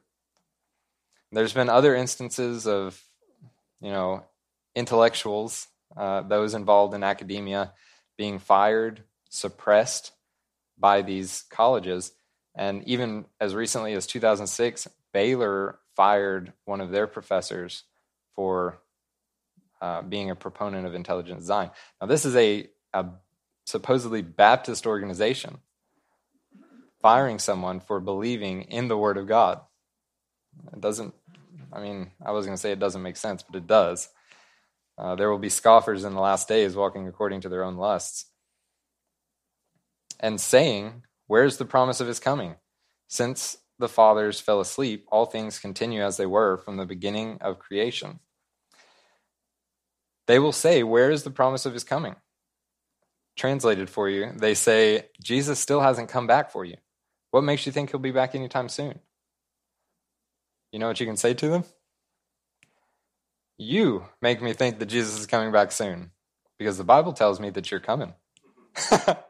There's 1.32 1.54
been 1.54 1.70
other 1.70 1.96
instances 1.96 2.68
of, 2.68 3.02
you 3.82 3.92
know, 3.92 4.24
intellectuals, 4.76 5.68
uh, 5.96 6.22
those 6.22 6.54
involved 6.54 6.94
in 6.94 7.04
academia, 7.04 7.74
being 8.18 8.40
fired, 8.40 9.04
suppressed 9.30 10.12
by 10.78 11.02
these 11.02 11.44
colleges. 11.50 12.12
And 12.56 12.84
even 12.88 13.26
as 13.40 13.56
recently 13.56 13.94
as 13.94 14.08
2006, 14.08 14.88
Baylor 15.14 15.80
fired 15.96 16.54
one 16.66 16.82
of 16.82 16.92
their 16.92 17.08
professors 17.08 17.84
for 18.36 18.80
uh, 19.82 20.02
being 20.02 20.30
a 20.30 20.36
proponent 20.36 20.86
of 20.86 20.94
intelligent 20.94 21.40
design. 21.40 21.72
Now, 22.02 22.08
this 22.08 22.26
is 22.26 22.36
a 22.36 22.70
a 22.94 23.06
supposedly 23.66 24.22
Baptist 24.22 24.88
organization. 24.88 25.60
firing 27.02 27.40
someone 27.40 27.80
for 27.80 28.00
believing 28.02 28.64
in 28.64 28.90
the 28.90 28.98
Word 28.98 29.18
of 29.18 29.28
God. 29.28 29.62
It 30.74 30.82
doesn't, 30.82 31.14
I 31.72 31.80
mean, 31.82 32.12
I 32.26 32.32
was 32.32 32.46
going 32.46 32.56
to 32.58 32.62
say 32.62 32.74
it 32.74 32.80
doesn't 32.80 33.02
make 33.02 33.16
sense, 33.16 33.44
but 33.44 33.56
it 33.56 33.68
does. 33.68 34.10
Uh, 34.98 35.16
there 35.16 35.30
will 35.32 35.40
be 35.40 35.50
scoffers 35.50 36.04
in 36.04 36.14
the 36.14 36.20
last 36.20 36.50
days 36.50 36.76
walking 36.76 37.08
according 37.08 37.42
to 37.42 37.50
their 37.50 37.64
own 37.64 37.78
lusts. 37.78 38.26
And 40.20 40.40
saying, 40.40 41.04
Where's 41.28 41.58
the 41.58 41.66
promise 41.66 42.02
of 42.02 42.08
his 42.08 42.20
coming? 42.20 42.56
Since 43.08 43.58
the 43.78 43.90
fathers 43.90 44.40
fell 44.40 44.60
asleep, 44.60 45.06
all 45.12 45.26
things 45.26 45.60
continue 45.60 46.04
as 46.04 46.18
they 46.18 46.26
were 46.26 46.58
from 46.58 46.78
the 46.78 46.86
beginning 46.86 47.38
of 47.42 47.60
creation. 47.60 48.20
They 50.28 50.38
will 50.38 50.52
say, 50.52 50.84
Where 50.84 51.10
is 51.10 51.24
the 51.24 51.32
promise 51.32 51.66
of 51.66 51.74
his 51.74 51.84
coming? 51.84 52.16
Translated 53.38 53.90
for 53.90 54.10
you, 54.10 54.32
they 54.36 54.54
say, 54.54 55.08
Jesus 55.24 55.60
still 55.60 55.82
hasn't 55.82 56.10
come 56.10 56.28
back 56.28 56.52
for 56.52 56.66
you. 56.66 56.76
What 57.32 57.44
makes 57.44 57.66
you 57.66 57.72
think 57.72 57.92
he'll 57.92 58.00
be 58.00 58.12
back 58.12 58.36
anytime 58.36 58.70
soon? 58.70 59.00
You 60.72 60.80
know 60.80 60.88
what 60.88 61.00
you 61.00 61.06
can 61.06 61.18
say 61.18 61.34
to 61.34 61.48
them? 61.48 61.64
You 63.58 64.06
make 64.22 64.42
me 64.42 64.54
think 64.54 64.80
that 64.80 64.86
Jesus 64.86 65.20
is 65.20 65.26
coming 65.26 65.52
back 65.52 65.72
soon 65.72 66.12
because 66.58 66.78
the 66.78 66.84
Bible 66.84 67.14
tells 67.14 67.40
me 67.40 67.50
that 67.52 67.72
you're 67.72 67.80
coming. 67.80 68.14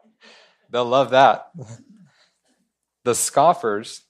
They'll 0.69 0.86
love 0.86 1.12
that. 1.12 1.51
The 3.05 3.15
scoffers 3.15 4.03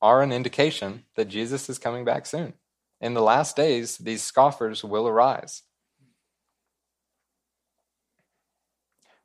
are 0.00 0.22
an 0.22 0.32
indication 0.32 1.04
that 1.16 1.28
Jesus 1.28 1.68
is 1.68 1.78
coming 1.78 2.04
back 2.04 2.26
soon. 2.26 2.54
In 3.00 3.14
the 3.14 3.22
last 3.22 3.56
days, 3.56 3.98
these 3.98 4.22
scoffers 4.22 4.82
will 4.82 5.06
arise. 5.08 5.62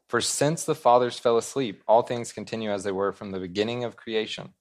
For 0.10 0.20
since 0.20 0.66
the 0.66 0.76
fathers 0.76 1.18
fell 1.18 1.38
asleep, 1.38 1.84
all 1.88 2.02
things 2.02 2.34
continue 2.34 2.72
as 2.72 2.84
they 2.84 2.92
were 2.92 3.14
from 3.14 3.32
the 3.32 3.40
beginning 3.40 3.86
of 3.86 3.96
creation. 3.96 4.54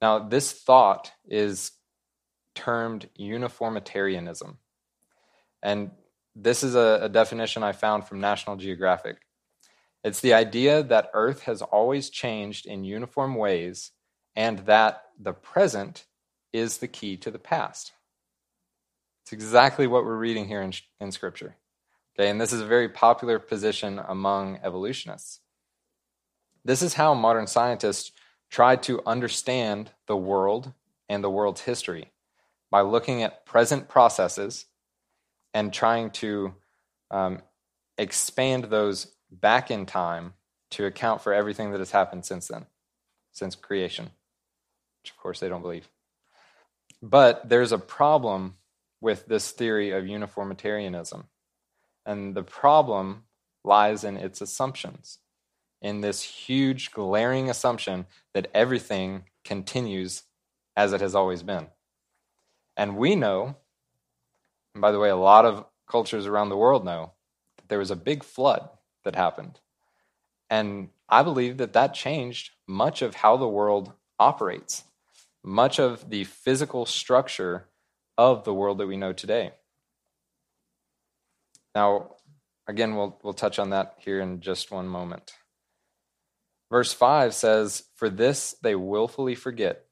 Now, 0.00 0.20
this 0.20 0.52
thought 0.52 1.12
is 1.28 1.72
termed 2.54 3.08
uniformitarianism. 3.18 4.56
And 5.62 5.90
this 6.34 6.62
is 6.62 6.74
a, 6.74 7.00
a, 7.02 7.08
definition 7.10 7.62
I 7.62 7.72
found 7.72 8.06
from 8.06 8.20
National 8.20 8.56
Geographic. 8.56 9.18
It's 10.02 10.20
the 10.20 10.34
idea 10.34 10.82
that 10.82 11.10
Earth 11.12 11.42
has 11.42 11.60
always 11.62 12.10
changed 12.10 12.66
in 12.66 12.84
uniform 12.84 13.34
ways 13.34 13.92
and 14.34 14.60
that 14.60 15.02
the 15.18 15.32
present 15.32 16.06
is 16.52 16.78
the 16.78 16.88
key 16.88 17.16
to 17.18 17.30
the 17.30 17.38
past. 17.38 17.92
It's 19.22 19.32
exactly 19.32 19.86
what 19.86 20.04
we're 20.04 20.16
reading 20.16 20.48
here 20.48 20.62
in, 20.62 20.72
in 21.00 21.12
Scripture. 21.12 21.56
Okay, 22.18 22.30
and 22.30 22.40
this 22.40 22.52
is 22.52 22.60
a 22.60 22.66
very 22.66 22.88
popular 22.88 23.38
position 23.38 24.00
among 24.08 24.58
evolutionists. 24.62 25.40
This 26.64 26.82
is 26.82 26.94
how 26.94 27.14
modern 27.14 27.46
scientists 27.46 28.12
try 28.50 28.76
to 28.76 29.02
understand 29.06 29.90
the 30.06 30.16
world 30.16 30.72
and 31.08 31.22
the 31.22 31.30
world's 31.30 31.62
history 31.62 32.10
by 32.70 32.80
looking 32.80 33.22
at 33.22 33.46
present 33.46 33.88
processes 33.88 34.66
and 35.54 35.72
trying 35.72 36.10
to 36.10 36.54
um, 37.10 37.42
expand 37.98 38.64
those 38.64 39.08
back 39.30 39.70
in 39.70 39.86
time 39.86 40.34
to 40.72 40.86
account 40.86 41.20
for 41.22 41.32
everything 41.32 41.72
that 41.72 41.78
has 41.78 41.90
happened 41.90 42.24
since 42.24 42.48
then, 42.48 42.66
since 43.32 43.54
creation, 43.54 44.10
which 45.02 45.10
of 45.10 45.16
course 45.16 45.40
they 45.40 45.48
don't 45.48 45.62
believe. 45.62 45.88
But 47.02 47.48
there's 47.48 47.72
a 47.72 47.78
problem 47.78 48.54
with 49.00 49.26
this 49.26 49.50
theory 49.50 49.90
of 49.90 50.06
uniformitarianism. 50.06 51.24
And 52.04 52.34
the 52.34 52.42
problem 52.42 53.24
lies 53.64 54.04
in 54.04 54.16
its 54.16 54.40
assumptions, 54.40 55.18
in 55.80 56.00
this 56.00 56.22
huge, 56.22 56.92
glaring 56.92 57.48
assumption 57.48 58.06
that 58.34 58.50
everything 58.54 59.24
continues 59.44 60.24
as 60.76 60.92
it 60.92 61.00
has 61.00 61.14
always 61.14 61.42
been. 61.42 61.68
And 62.76 62.96
we 62.96 63.14
know 63.14 63.56
and 64.74 64.82
by 64.82 64.92
the 64.92 64.98
way, 64.98 65.10
a 65.10 65.16
lot 65.16 65.44
of 65.44 65.64
cultures 65.88 66.26
around 66.26 66.48
the 66.48 66.56
world 66.56 66.84
know 66.84 67.12
that 67.56 67.68
there 67.68 67.78
was 67.78 67.90
a 67.90 67.96
big 67.96 68.22
flood 68.22 68.68
that 69.04 69.16
happened. 69.16 69.60
And 70.48 70.88
I 71.08 71.22
believe 71.22 71.58
that 71.58 71.72
that 71.74 71.94
changed 71.94 72.50
much 72.66 73.02
of 73.02 73.16
how 73.16 73.36
the 73.36 73.48
world 73.48 73.92
operates, 74.18 74.84
much 75.42 75.78
of 75.78 76.10
the 76.10 76.24
physical 76.24 76.86
structure 76.86 77.66
of 78.18 78.44
the 78.44 78.54
world 78.54 78.78
that 78.78 78.86
we 78.86 78.96
know 78.96 79.12
today. 79.12 79.52
Now, 81.74 82.16
again, 82.66 82.96
we'll, 82.96 83.18
we'll 83.22 83.32
touch 83.32 83.58
on 83.58 83.70
that 83.70 83.94
here 83.98 84.20
in 84.20 84.40
just 84.40 84.70
one 84.70 84.88
moment. 84.88 85.32
Verse 86.70 86.92
5 86.92 87.34
says, 87.34 87.84
For 87.96 88.08
this 88.08 88.54
they 88.62 88.74
willfully 88.74 89.34
forget 89.34 89.86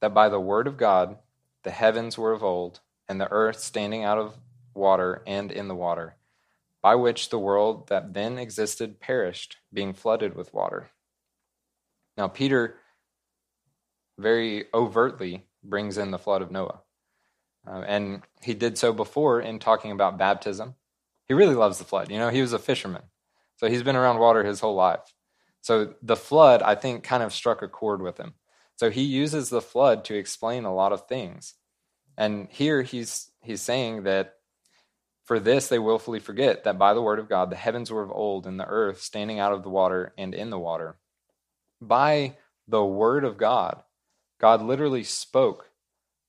that 0.00 0.14
by 0.14 0.28
the 0.28 0.40
word 0.40 0.66
of 0.66 0.76
God 0.76 1.18
the 1.62 1.70
heavens 1.70 2.16
were 2.16 2.32
of 2.32 2.42
old 2.42 2.80
and 3.08 3.20
the 3.20 3.30
earth 3.30 3.60
standing 3.60 4.04
out 4.04 4.18
of 4.18 4.36
water 4.74 5.22
and 5.26 5.50
in 5.50 5.68
the 5.68 5.74
water, 5.74 6.16
by 6.82 6.94
which 6.94 7.28
the 7.28 7.38
world 7.38 7.88
that 7.88 8.14
then 8.14 8.38
existed 8.38 9.00
perished, 9.00 9.56
being 9.72 9.92
flooded 9.92 10.34
with 10.34 10.54
water. 10.54 10.90
Now, 12.16 12.28
Peter 12.28 12.76
very 14.18 14.66
overtly 14.72 15.46
brings 15.62 15.98
in 15.98 16.10
the 16.10 16.18
flood 16.18 16.42
of 16.42 16.50
Noah. 16.50 16.80
Uh, 17.66 17.82
and 17.86 18.22
he 18.42 18.54
did 18.54 18.78
so 18.78 18.92
before 18.92 19.40
in 19.40 19.58
talking 19.58 19.90
about 19.92 20.18
baptism. 20.18 20.74
He 21.28 21.34
really 21.34 21.54
loves 21.54 21.78
the 21.78 21.84
flood. 21.84 22.10
You 22.10 22.18
know, 22.18 22.30
he 22.30 22.40
was 22.40 22.52
a 22.52 22.58
fisherman, 22.58 23.02
so 23.56 23.68
he's 23.68 23.82
been 23.82 23.96
around 23.96 24.18
water 24.18 24.42
his 24.42 24.60
whole 24.60 24.74
life. 24.74 25.14
So 25.60 25.94
the 26.02 26.16
flood, 26.16 26.62
I 26.62 26.74
think, 26.74 27.04
kind 27.04 27.22
of 27.22 27.32
struck 27.32 27.62
a 27.62 27.68
chord 27.68 28.00
with 28.02 28.16
him. 28.18 28.34
So 28.76 28.90
he 28.90 29.02
uses 29.02 29.50
the 29.50 29.60
flood 29.60 30.04
to 30.06 30.14
explain 30.14 30.64
a 30.64 30.74
lot 30.74 30.92
of 30.92 31.06
things. 31.06 31.54
And 32.16 32.48
here 32.50 32.82
he's 32.82 33.30
he's 33.42 33.60
saying 33.60 34.04
that 34.04 34.34
for 35.30 35.38
this 35.38 35.68
they 35.68 35.78
willfully 35.78 36.18
forget 36.18 36.64
that 36.64 36.76
by 36.76 36.92
the 36.92 37.00
word 37.00 37.20
of 37.20 37.28
God 37.28 37.50
the 37.50 37.56
heavens 37.56 37.88
were 37.88 38.02
of 38.02 38.10
old 38.10 38.48
and 38.48 38.58
the 38.58 38.66
earth 38.66 39.00
standing 39.00 39.38
out 39.38 39.52
of 39.52 39.62
the 39.62 39.68
water 39.68 40.12
and 40.18 40.34
in 40.34 40.50
the 40.50 40.58
water. 40.58 40.96
By 41.80 42.36
the 42.66 42.84
word 42.84 43.22
of 43.22 43.38
God, 43.38 43.80
God 44.40 44.60
literally 44.60 45.04
spoke 45.04 45.70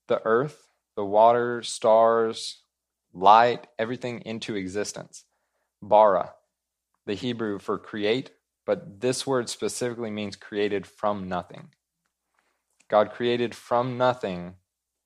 the 0.06 0.22
earth, 0.24 0.68
the 0.94 1.04
water, 1.04 1.64
stars, 1.64 2.62
light, 3.12 3.66
everything 3.76 4.20
into 4.20 4.54
existence. 4.54 5.24
Bara, 5.82 6.34
the 7.04 7.14
Hebrew 7.14 7.58
for 7.58 7.78
create, 7.78 8.30
but 8.64 9.00
this 9.00 9.26
word 9.26 9.48
specifically 9.48 10.12
means 10.12 10.36
created 10.36 10.86
from 10.86 11.28
nothing. 11.28 11.70
God 12.88 13.10
created 13.10 13.52
from 13.52 13.98
nothing 13.98 14.54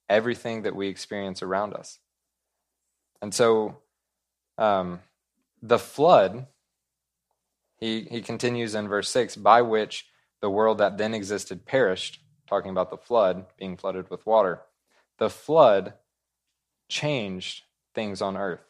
everything 0.06 0.64
that 0.64 0.76
we 0.76 0.88
experience 0.88 1.42
around 1.42 1.72
us. 1.72 1.98
And 3.22 3.32
so 3.32 3.78
um, 4.58 5.00
the 5.62 5.78
flood, 5.78 6.46
he, 7.78 8.02
he 8.02 8.22
continues 8.22 8.74
in 8.74 8.88
verse 8.88 9.08
6 9.10 9.36
by 9.36 9.62
which 9.62 10.06
the 10.40 10.50
world 10.50 10.78
that 10.78 10.98
then 10.98 11.14
existed 11.14 11.66
perished, 11.66 12.20
talking 12.48 12.70
about 12.70 12.90
the 12.90 12.96
flood 12.96 13.46
being 13.58 13.76
flooded 13.76 14.10
with 14.10 14.26
water. 14.26 14.62
The 15.18 15.30
flood 15.30 15.94
changed 16.88 17.64
things 17.94 18.20
on 18.22 18.36
earth. 18.36 18.60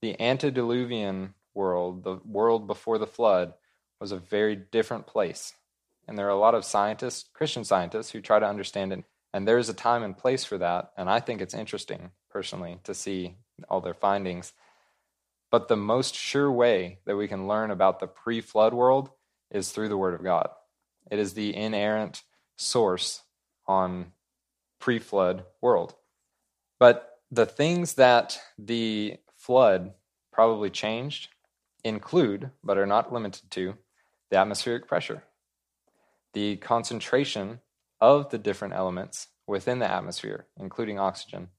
The 0.00 0.20
antediluvian 0.20 1.34
world, 1.54 2.04
the 2.04 2.18
world 2.26 2.66
before 2.66 2.98
the 2.98 3.06
flood, 3.06 3.54
was 4.00 4.12
a 4.12 4.18
very 4.18 4.56
different 4.56 5.06
place. 5.06 5.54
And 6.06 6.18
there 6.18 6.26
are 6.26 6.30
a 6.30 6.38
lot 6.38 6.54
of 6.54 6.64
scientists, 6.64 7.28
Christian 7.32 7.64
scientists, 7.64 8.10
who 8.10 8.20
try 8.20 8.38
to 8.38 8.46
understand 8.46 8.92
it 8.92 9.04
and 9.34 9.48
there's 9.48 9.68
a 9.68 9.74
time 9.74 10.04
and 10.04 10.16
place 10.16 10.44
for 10.44 10.58
that. 10.58 10.92
And 10.96 11.10
I 11.10 11.18
think 11.18 11.40
it's 11.40 11.54
interesting, 11.54 12.12
personally, 12.30 12.78
to 12.84 12.94
see 12.94 13.34
all 13.68 13.80
their 13.80 13.92
findings. 13.92 14.52
But 15.54 15.68
the 15.68 15.76
most 15.76 16.16
sure 16.16 16.50
way 16.50 16.98
that 17.04 17.14
we 17.14 17.28
can 17.28 17.46
learn 17.46 17.70
about 17.70 18.00
the 18.00 18.08
pre 18.08 18.40
flood 18.40 18.74
world 18.74 19.10
is 19.52 19.70
through 19.70 19.88
the 19.88 19.96
Word 19.96 20.14
of 20.14 20.24
God. 20.24 20.48
It 21.12 21.20
is 21.20 21.34
the 21.34 21.54
inerrant 21.54 22.24
source 22.56 23.22
on 23.64 24.10
pre 24.80 24.98
flood 24.98 25.44
world. 25.60 25.94
But 26.80 27.20
the 27.30 27.46
things 27.46 27.94
that 27.94 28.36
the 28.58 29.18
flood 29.36 29.94
probably 30.32 30.70
changed 30.70 31.28
include, 31.84 32.50
but 32.64 32.76
are 32.76 32.84
not 32.84 33.12
limited 33.12 33.48
to, 33.52 33.76
the 34.30 34.38
atmospheric 34.38 34.88
pressure, 34.88 35.22
the 36.32 36.56
concentration 36.56 37.60
of 38.00 38.28
the 38.30 38.38
different 38.38 38.74
elements 38.74 39.28
within 39.46 39.78
the 39.78 39.88
atmosphere, 39.88 40.46
including 40.58 40.98
oxygen, 40.98 41.50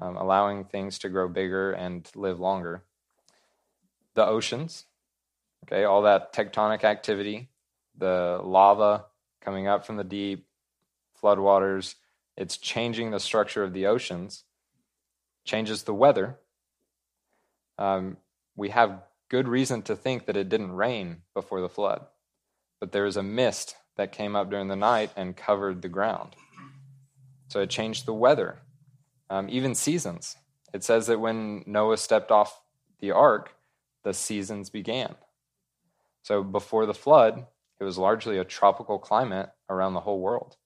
um, 0.00 0.16
allowing 0.16 0.64
things 0.64 0.98
to 0.98 1.08
grow 1.08 1.28
bigger 1.28 1.70
and 1.70 2.10
live 2.16 2.40
longer. 2.40 2.82
The 4.18 4.26
oceans, 4.26 4.84
okay, 5.64 5.84
all 5.84 6.02
that 6.02 6.32
tectonic 6.32 6.82
activity, 6.82 7.50
the 7.96 8.40
lava 8.42 9.04
coming 9.40 9.68
up 9.68 9.86
from 9.86 9.96
the 9.96 10.02
deep, 10.02 10.48
floodwaters, 11.22 11.94
it's 12.36 12.56
changing 12.56 13.12
the 13.12 13.20
structure 13.20 13.62
of 13.62 13.72
the 13.72 13.86
oceans, 13.86 14.42
changes 15.44 15.84
the 15.84 15.94
weather. 15.94 16.36
Um, 17.78 18.16
we 18.56 18.70
have 18.70 19.04
good 19.28 19.46
reason 19.46 19.82
to 19.82 19.94
think 19.94 20.26
that 20.26 20.36
it 20.36 20.48
didn't 20.48 20.72
rain 20.72 21.18
before 21.32 21.60
the 21.60 21.68
flood, 21.68 22.04
but 22.80 22.90
there 22.90 23.06
is 23.06 23.16
a 23.16 23.22
mist 23.22 23.76
that 23.96 24.10
came 24.10 24.34
up 24.34 24.50
during 24.50 24.66
the 24.66 24.74
night 24.74 25.12
and 25.14 25.36
covered 25.36 25.80
the 25.80 25.88
ground. 25.88 26.34
So 27.50 27.60
it 27.60 27.70
changed 27.70 28.04
the 28.04 28.14
weather, 28.14 28.58
um, 29.30 29.46
even 29.48 29.76
seasons. 29.76 30.36
It 30.74 30.82
says 30.82 31.06
that 31.06 31.20
when 31.20 31.62
Noah 31.68 31.98
stepped 31.98 32.32
off 32.32 32.60
the 32.98 33.12
ark, 33.12 33.54
the 34.04 34.14
seasons 34.14 34.70
began. 34.70 35.14
So 36.22 36.42
before 36.42 36.86
the 36.86 36.94
flood, 36.94 37.46
it 37.80 37.84
was 37.84 37.98
largely 37.98 38.38
a 38.38 38.44
tropical 38.44 38.98
climate 38.98 39.50
around 39.68 39.94
the 39.94 40.00
whole 40.00 40.20
world. 40.20 40.56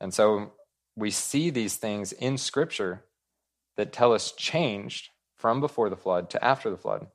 And 0.00 0.12
so 0.12 0.52
we 0.96 1.10
see 1.10 1.50
these 1.50 1.76
things 1.76 2.12
in 2.12 2.36
Scripture 2.38 3.04
that 3.76 3.92
tell 3.92 4.12
us 4.12 4.32
changed 4.32 5.10
from 5.36 5.60
before 5.60 5.88
the 5.88 5.96
flood 5.96 6.30
to 6.30 6.44
after 6.44 6.70
the 6.70 6.76
flood. 6.76 7.06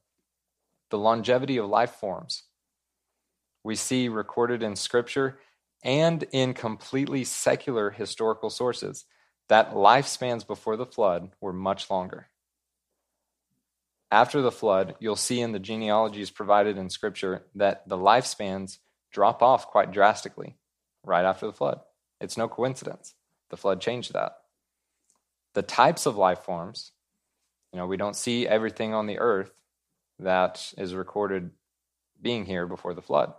The 0.90 0.98
longevity 0.98 1.58
of 1.58 1.68
life 1.68 1.92
forms 1.92 2.44
we 3.68 3.76
see 3.76 4.08
recorded 4.08 4.64
in 4.64 4.78
Scripture 4.78 5.40
and 5.84 6.24
in 6.32 6.54
completely 6.54 7.26
secular 7.26 7.90
historical 7.92 8.50
sources 8.50 9.04
that 9.50 9.74
lifespans 9.74 10.48
before 10.48 10.78
the 10.78 10.86
flood 10.86 11.32
were 11.42 11.52
much 11.52 11.90
longer. 11.90 12.30
After 14.10 14.42
the 14.42 14.52
flood, 14.52 14.96
you'll 15.00 15.18
see 15.18 15.42
in 15.42 15.52
the 15.52 15.60
genealogies 15.60 16.32
provided 16.32 16.78
in 16.78 16.90
Scripture 16.90 17.44
that 17.56 17.88
the 17.88 17.98
lifespans 17.98 18.78
drop 19.12 19.42
off 19.42 19.68
quite 19.68 19.92
drastically 19.92 20.56
right 21.04 21.26
after 21.26 21.46
the 21.46 21.54
flood. 21.54 21.82
It's 22.22 22.38
no 22.38 22.48
coincidence. 22.48 23.16
The 23.50 23.58
flood 23.58 23.82
changed 23.82 24.14
that. 24.14 24.38
The 25.54 25.62
types 25.62 26.06
of 26.06 26.18
life 26.18 26.40
forms, 26.40 26.92
you 27.74 27.80
know, 27.80 27.88
we 27.88 27.98
don't 27.98 28.16
see 28.16 28.48
everything 28.48 28.94
on 28.94 29.08
the 29.08 29.20
earth 29.20 29.52
that 30.20 30.74
is 30.78 30.94
recorded 30.94 31.52
being 32.22 32.46
here 32.46 32.66
before 32.66 32.94
the 32.94 33.02
flood. 33.02 33.34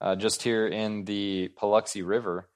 Uh, 0.00 0.16
just 0.16 0.42
here 0.42 0.66
in 0.66 1.04
the 1.04 1.50
Paluxy 1.60 2.06
River, 2.06 2.48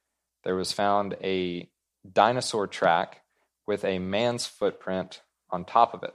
there 0.44 0.56
was 0.56 0.72
found 0.72 1.16
a 1.22 1.68
dinosaur 2.10 2.66
track 2.66 3.22
with 3.66 3.84
a 3.84 3.98
man's 3.98 4.46
footprint 4.46 5.22
on 5.50 5.64
top 5.64 5.94
of 5.94 6.02
it. 6.02 6.14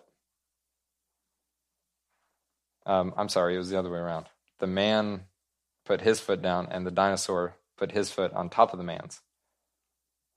Um, 2.85 3.13
I'm 3.15 3.29
sorry, 3.29 3.55
it 3.55 3.59
was 3.59 3.69
the 3.69 3.79
other 3.79 3.91
way 3.91 3.99
around. 3.99 4.25
The 4.59 4.67
man 4.67 5.21
put 5.85 6.01
his 6.01 6.19
foot 6.19 6.41
down, 6.41 6.67
and 6.71 6.85
the 6.85 6.91
dinosaur 6.91 7.55
put 7.77 7.91
his 7.91 8.11
foot 8.11 8.33
on 8.33 8.49
top 8.49 8.73
of 8.73 8.77
the 8.77 8.83
man's. 8.83 9.21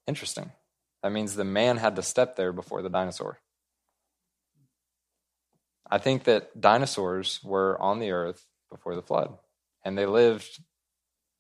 Interesting. 0.07 0.53
That 1.03 1.13
means 1.13 1.35
the 1.35 1.45
man 1.45 1.77
had 1.77 1.97
to 1.97 2.03
step 2.03 2.37
there 2.37 2.53
before 2.53 2.83
the 2.83 2.89
dinosaur. 2.89 3.39
I 5.91 5.99
think 5.99 6.25
that 6.25 6.61
dinosaurs 6.61 7.41
were 7.45 7.81
on 7.81 7.99
the 7.99 8.11
earth 8.11 8.47
before 8.71 8.95
the 8.95 9.03
flood, 9.03 9.37
and 9.85 9.97
they 9.97 10.07
lived 10.07 10.63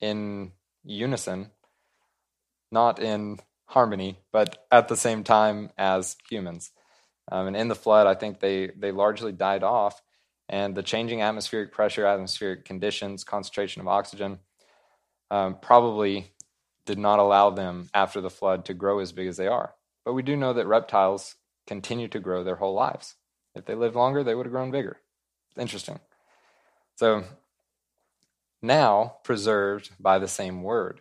in 0.01 0.53
unison, 0.85 1.51
not 2.71 2.99
in 2.99 3.39
harmony, 3.67 4.19
but 4.33 4.67
at 4.71 4.89
the 4.89 4.97
same 4.97 5.25
time 5.25 5.71
as 5.79 6.17
humans. 6.29 6.71
Um, 7.33 7.47
and 7.47 7.57
in 7.57 7.69
the 7.69 7.75
flood, 7.75 8.07
I 8.07 8.15
think 8.15 8.41
they, 8.41 8.71
they 8.77 8.93
largely 8.93 9.33
died 9.33 9.63
off. 9.63 10.03
And 10.49 10.75
the 10.75 10.83
changing 10.83 11.23
atmospheric 11.23 11.73
pressure, 11.73 12.07
atmospheric 12.07 12.65
conditions, 12.65 13.25
concentration 13.25 13.81
of 13.81 13.89
oxygen 13.89 14.41
um, 15.31 15.57
probably 15.61 16.33
did 16.87 16.99
not 16.99 17.19
allow 17.19 17.51
them 17.51 17.89
after 17.95 18.21
the 18.21 18.31
flood 18.31 18.67
to 18.67 18.75
grow 18.75 18.99
as 18.99 19.13
big 19.13 19.27
as 19.27 19.37
they 19.37 19.47
are. 19.47 19.75
But 20.05 20.13
we 20.13 20.23
do 20.23 20.37
know 20.37 20.53
that 20.53 20.67
reptiles 20.67 21.37
continue 21.67 22.09
to 22.09 22.21
grow 22.21 22.45
their 22.45 22.57
whole 22.57 22.75
lives. 22.75 23.15
If 23.55 23.65
they 23.65 23.75
lived 23.75 23.97
longer, 23.97 24.23
they 24.23 24.35
would 24.35 24.47
have 24.47 24.53
grown 24.53 24.71
bigger. 24.71 24.99
Interesting. 25.57 26.01
So 26.97 27.25
now 28.61 29.17
preserved 29.25 29.91
by 29.99 30.19
the 30.19 30.29
same 30.29 30.63
word. 30.63 31.01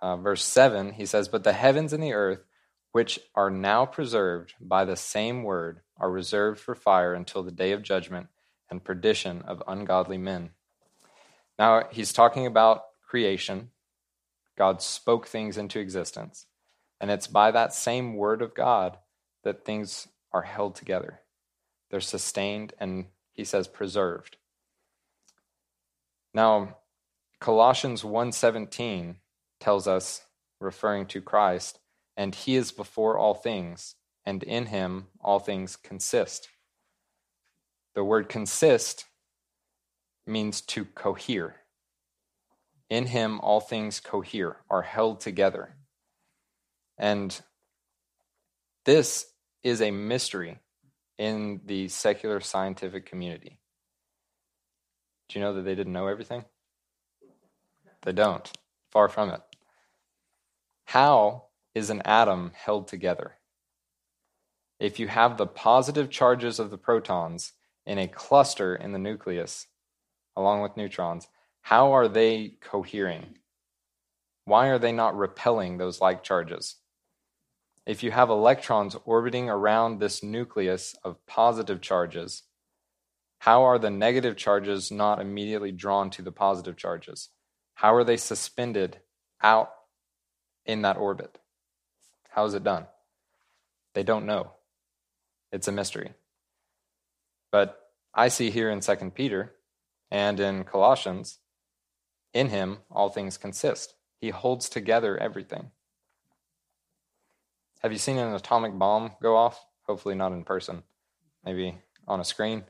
Uh, 0.00 0.16
verse 0.16 0.44
7, 0.44 0.92
he 0.92 1.06
says, 1.06 1.28
But 1.28 1.44
the 1.44 1.52
heavens 1.52 1.92
and 1.92 2.02
the 2.02 2.12
earth, 2.12 2.44
which 2.92 3.18
are 3.34 3.50
now 3.50 3.86
preserved 3.86 4.54
by 4.60 4.84
the 4.84 4.96
same 4.96 5.44
word, 5.44 5.80
are 5.98 6.10
reserved 6.10 6.60
for 6.60 6.74
fire 6.74 7.14
until 7.14 7.42
the 7.42 7.50
day 7.50 7.72
of 7.72 7.82
judgment 7.82 8.28
and 8.70 8.84
perdition 8.84 9.42
of 9.42 9.62
ungodly 9.66 10.18
men. 10.18 10.50
Now, 11.58 11.84
he's 11.90 12.12
talking 12.12 12.46
about 12.46 12.84
creation. 13.06 13.70
God 14.56 14.82
spoke 14.82 15.26
things 15.26 15.56
into 15.56 15.78
existence. 15.78 16.46
And 17.00 17.10
it's 17.10 17.26
by 17.26 17.50
that 17.50 17.74
same 17.74 18.14
word 18.16 18.42
of 18.42 18.54
God 18.54 18.98
that 19.42 19.64
things 19.64 20.08
are 20.32 20.42
held 20.42 20.74
together. 20.74 21.20
They're 21.90 22.00
sustained 22.00 22.72
and, 22.78 23.06
he 23.32 23.44
says, 23.44 23.68
preserved. 23.68 24.36
Now, 26.32 26.78
Colossians 27.40 28.02
1:17 28.02 29.16
tells 29.60 29.86
us 29.86 30.22
referring 30.60 31.06
to 31.06 31.20
Christ, 31.20 31.78
and 32.16 32.34
he 32.34 32.56
is 32.56 32.72
before 32.72 33.18
all 33.18 33.34
things, 33.34 33.96
and 34.26 34.42
in 34.42 34.66
him 34.66 35.06
all 35.20 35.38
things 35.38 35.76
consist. 35.76 36.48
The 37.94 38.04
word 38.04 38.28
consist 38.28 39.04
means 40.26 40.60
to 40.62 40.84
cohere. 40.84 41.56
In 42.90 43.06
him 43.06 43.40
all 43.40 43.60
things 43.60 44.00
cohere, 44.00 44.56
are 44.68 44.82
held 44.82 45.20
together. 45.20 45.76
And 46.98 47.38
this 48.84 49.26
is 49.62 49.80
a 49.80 49.90
mystery 49.90 50.58
in 51.18 51.60
the 51.64 51.88
secular 51.88 52.40
scientific 52.40 53.06
community. 53.06 53.58
Do 55.28 55.38
you 55.38 55.44
know 55.44 55.54
that 55.54 55.62
they 55.62 55.74
didn't 55.74 55.92
know 55.92 56.06
everything? 56.06 56.44
They 58.02 58.12
don't. 58.12 58.50
Far 58.90 59.08
from 59.08 59.30
it. 59.30 59.40
How 60.84 61.46
is 61.74 61.90
an 61.90 62.02
atom 62.04 62.52
held 62.54 62.88
together? 62.88 63.32
If 64.84 64.98
you 64.98 65.08
have 65.08 65.38
the 65.38 65.46
positive 65.46 66.10
charges 66.10 66.58
of 66.58 66.70
the 66.70 66.76
protons 66.76 67.54
in 67.86 67.96
a 67.96 68.06
cluster 68.06 68.76
in 68.76 68.92
the 68.92 68.98
nucleus, 68.98 69.66
along 70.36 70.60
with 70.60 70.76
neutrons, 70.76 71.26
how 71.62 71.92
are 71.92 72.06
they 72.06 72.58
cohering? 72.60 73.38
Why 74.44 74.66
are 74.66 74.78
they 74.78 74.92
not 74.92 75.16
repelling 75.16 75.78
those 75.78 76.02
like 76.02 76.22
charges? 76.22 76.76
If 77.86 78.02
you 78.02 78.10
have 78.10 78.28
electrons 78.28 78.94
orbiting 79.06 79.48
around 79.48 80.00
this 80.00 80.22
nucleus 80.22 80.94
of 81.02 81.24
positive 81.24 81.80
charges, 81.80 82.42
how 83.38 83.62
are 83.62 83.78
the 83.78 83.88
negative 83.88 84.36
charges 84.36 84.90
not 84.90 85.18
immediately 85.18 85.72
drawn 85.72 86.10
to 86.10 86.20
the 86.20 86.30
positive 86.30 86.76
charges? 86.76 87.30
How 87.72 87.94
are 87.94 88.04
they 88.04 88.18
suspended 88.18 88.98
out 89.42 89.70
in 90.66 90.82
that 90.82 90.98
orbit? 90.98 91.38
How 92.28 92.44
is 92.44 92.52
it 92.52 92.64
done? 92.64 92.84
They 93.94 94.02
don't 94.02 94.26
know. 94.26 94.50
It's 95.54 95.68
a 95.68 95.72
mystery. 95.72 96.10
But 97.52 97.80
I 98.12 98.26
see 98.26 98.50
here 98.50 98.70
in 98.70 98.80
2 98.80 99.12
Peter 99.14 99.54
and 100.10 100.40
in 100.40 100.64
Colossians, 100.64 101.38
in 102.32 102.48
him 102.48 102.78
all 102.90 103.08
things 103.08 103.38
consist. 103.38 103.94
He 104.20 104.30
holds 104.30 104.68
together 104.68 105.16
everything. 105.16 105.70
Have 107.82 107.92
you 107.92 107.98
seen 107.98 108.18
an 108.18 108.34
atomic 108.34 108.76
bomb 108.76 109.12
go 109.22 109.36
off? 109.36 109.64
Hopefully, 109.86 110.16
not 110.16 110.32
in 110.32 110.42
person, 110.42 110.82
maybe 111.44 111.76
on 112.08 112.18
a 112.18 112.24
screen. 112.24 112.64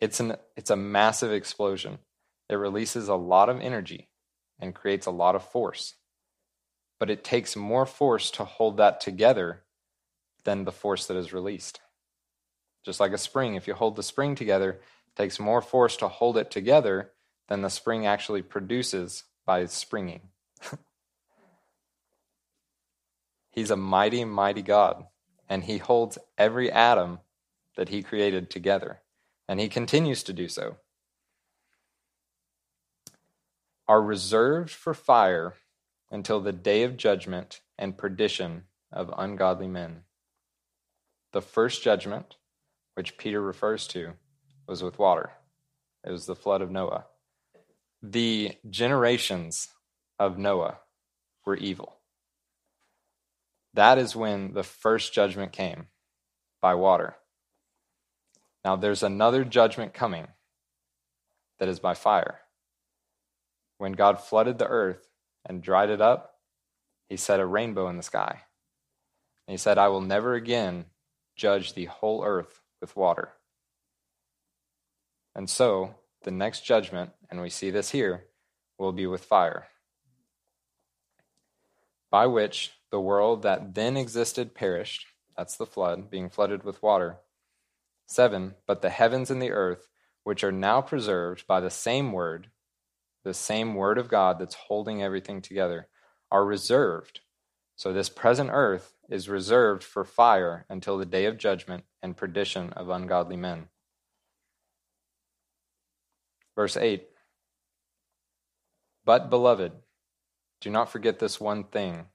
It's 0.00 0.18
an 0.18 0.38
it's 0.56 0.70
a 0.70 0.76
massive 0.76 1.32
explosion. 1.32 1.98
It 2.48 2.56
releases 2.56 3.06
a 3.06 3.14
lot 3.14 3.48
of 3.48 3.60
energy 3.60 4.08
and 4.58 4.74
creates 4.74 5.06
a 5.06 5.12
lot 5.12 5.36
of 5.36 5.44
force. 5.44 5.94
But 6.98 7.10
it 7.10 7.22
takes 7.22 7.54
more 7.54 7.86
force 7.86 8.32
to 8.32 8.44
hold 8.44 8.76
that 8.78 9.00
together 9.00 9.62
than 10.44 10.64
the 10.64 10.72
force 10.72 11.06
that 11.06 11.16
is 11.16 11.32
released. 11.32 11.80
Just 12.84 13.00
like 13.00 13.12
a 13.12 13.18
spring, 13.18 13.54
if 13.54 13.66
you 13.66 13.74
hold 13.74 13.96
the 13.96 14.02
spring 14.02 14.34
together, 14.34 14.70
it 14.70 15.16
takes 15.16 15.38
more 15.38 15.60
force 15.60 15.96
to 15.98 16.08
hold 16.08 16.36
it 16.36 16.50
together 16.50 17.12
than 17.48 17.62
the 17.62 17.70
spring 17.70 18.06
actually 18.06 18.42
produces 18.42 19.24
by 19.44 19.66
springing. 19.66 20.28
He's 23.50 23.70
a 23.70 23.76
mighty, 23.76 24.24
mighty 24.24 24.62
God, 24.62 25.06
and 25.48 25.64
He 25.64 25.78
holds 25.78 26.18
every 26.38 26.70
atom 26.70 27.20
that 27.76 27.88
He 27.90 28.02
created 28.02 28.50
together 28.50 29.00
and 29.50 29.58
he 29.58 29.68
continues 29.68 30.22
to 30.22 30.32
do 30.32 30.46
so, 30.46 30.76
are 33.88 34.00
reserved 34.00 34.70
for 34.70 34.94
fire 34.94 35.54
until 36.08 36.38
the 36.38 36.52
day 36.52 36.84
of 36.84 36.96
judgment 36.96 37.60
and 37.76 37.98
perdition 37.98 38.62
of 38.92 39.12
ungodly 39.18 39.66
men. 39.66 40.04
The 41.32 41.42
first 41.42 41.82
judgment, 41.82 42.36
which 42.94 43.16
Peter 43.18 43.40
refers 43.40 43.86
to, 43.88 44.14
was 44.66 44.82
with 44.82 44.98
water. 44.98 45.30
It 46.04 46.10
was 46.10 46.26
the 46.26 46.36
flood 46.36 46.62
of 46.62 46.70
Noah. 46.70 47.06
The 48.02 48.56
generations 48.68 49.68
of 50.18 50.38
Noah 50.38 50.78
were 51.46 51.56
evil. 51.56 51.96
That 53.74 53.98
is 53.98 54.16
when 54.16 54.54
the 54.54 54.62
first 54.64 55.12
judgment 55.12 55.52
came 55.52 55.86
by 56.60 56.74
water. 56.74 57.16
Now 58.64 58.76
there's 58.76 59.02
another 59.02 59.44
judgment 59.44 59.94
coming 59.94 60.28
that 61.58 61.68
is 61.68 61.80
by 61.80 61.94
fire. 61.94 62.40
when 63.78 63.92
God 63.92 64.20
flooded 64.20 64.58
the 64.58 64.66
earth 64.66 65.08
and 65.46 65.62
dried 65.62 65.88
it 65.88 66.02
up, 66.02 66.34
he 67.08 67.16
set 67.16 67.40
a 67.40 67.46
rainbow 67.46 67.88
in 67.88 67.96
the 67.96 68.02
sky. 68.02 68.42
And 69.46 69.52
he 69.52 69.56
said, 69.56 69.78
I 69.78 69.88
will 69.88 70.02
never 70.02 70.34
again 70.34 70.84
judge 71.40 71.72
the 71.72 71.86
whole 71.86 72.22
earth 72.22 72.60
with 72.80 72.96
water. 72.96 73.30
And 75.34 75.48
so, 75.48 75.94
the 76.22 76.30
next 76.30 76.64
judgment, 76.64 77.12
and 77.30 77.40
we 77.40 77.48
see 77.48 77.70
this 77.70 77.90
here, 77.90 78.26
will 78.78 78.92
be 78.92 79.06
with 79.06 79.24
fire, 79.24 79.68
by 82.10 82.26
which 82.26 82.72
the 82.90 83.00
world 83.00 83.42
that 83.42 83.74
then 83.74 83.96
existed 83.96 84.54
perished. 84.54 85.06
That's 85.36 85.56
the 85.56 85.66
flood, 85.66 86.10
being 86.10 86.28
flooded 86.28 86.62
with 86.62 86.82
water. 86.82 87.18
Seven, 88.06 88.54
but 88.66 88.82
the 88.82 88.90
heavens 88.90 89.30
and 89.30 89.40
the 89.40 89.52
earth, 89.52 89.88
which 90.24 90.44
are 90.44 90.52
now 90.52 90.82
preserved 90.82 91.46
by 91.46 91.60
the 91.60 91.70
same 91.70 92.12
word, 92.12 92.48
the 93.24 93.32
same 93.32 93.74
word 93.74 93.96
of 93.96 94.08
God 94.08 94.38
that's 94.38 94.54
holding 94.54 95.02
everything 95.02 95.40
together, 95.40 95.88
are 96.30 96.44
reserved. 96.44 97.20
So 97.76 97.92
this 97.92 98.10
present 98.10 98.50
earth 98.52 98.92
is 99.10 99.28
reserved 99.28 99.82
for 99.82 100.04
fire 100.04 100.64
until 100.70 100.96
the 100.96 101.04
day 101.04 101.26
of 101.26 101.36
judgment 101.36 101.84
and 102.02 102.16
perdition 102.16 102.72
of 102.74 102.88
ungodly 102.88 103.36
men. 103.36 103.68
Verse 106.54 106.76
8 106.76 107.06
But, 109.04 109.28
beloved, 109.28 109.72
do 110.60 110.70
not 110.70 110.90
forget 110.90 111.18
this 111.18 111.40
one 111.40 111.64
thing. 111.64 112.06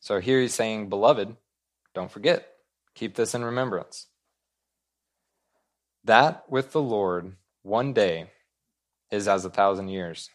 So 0.00 0.20
here 0.20 0.40
he's 0.40 0.54
saying, 0.54 0.88
Beloved, 0.88 1.36
don't 1.94 2.10
forget. 2.10 2.48
Keep 2.94 3.14
this 3.14 3.34
in 3.34 3.44
remembrance. 3.44 4.06
That 6.04 6.44
with 6.48 6.72
the 6.72 6.82
Lord, 6.82 7.36
one 7.62 7.92
day 7.92 8.30
is 9.10 9.28
as 9.28 9.44
a 9.44 9.50
thousand 9.50 9.88
years, 9.88 10.30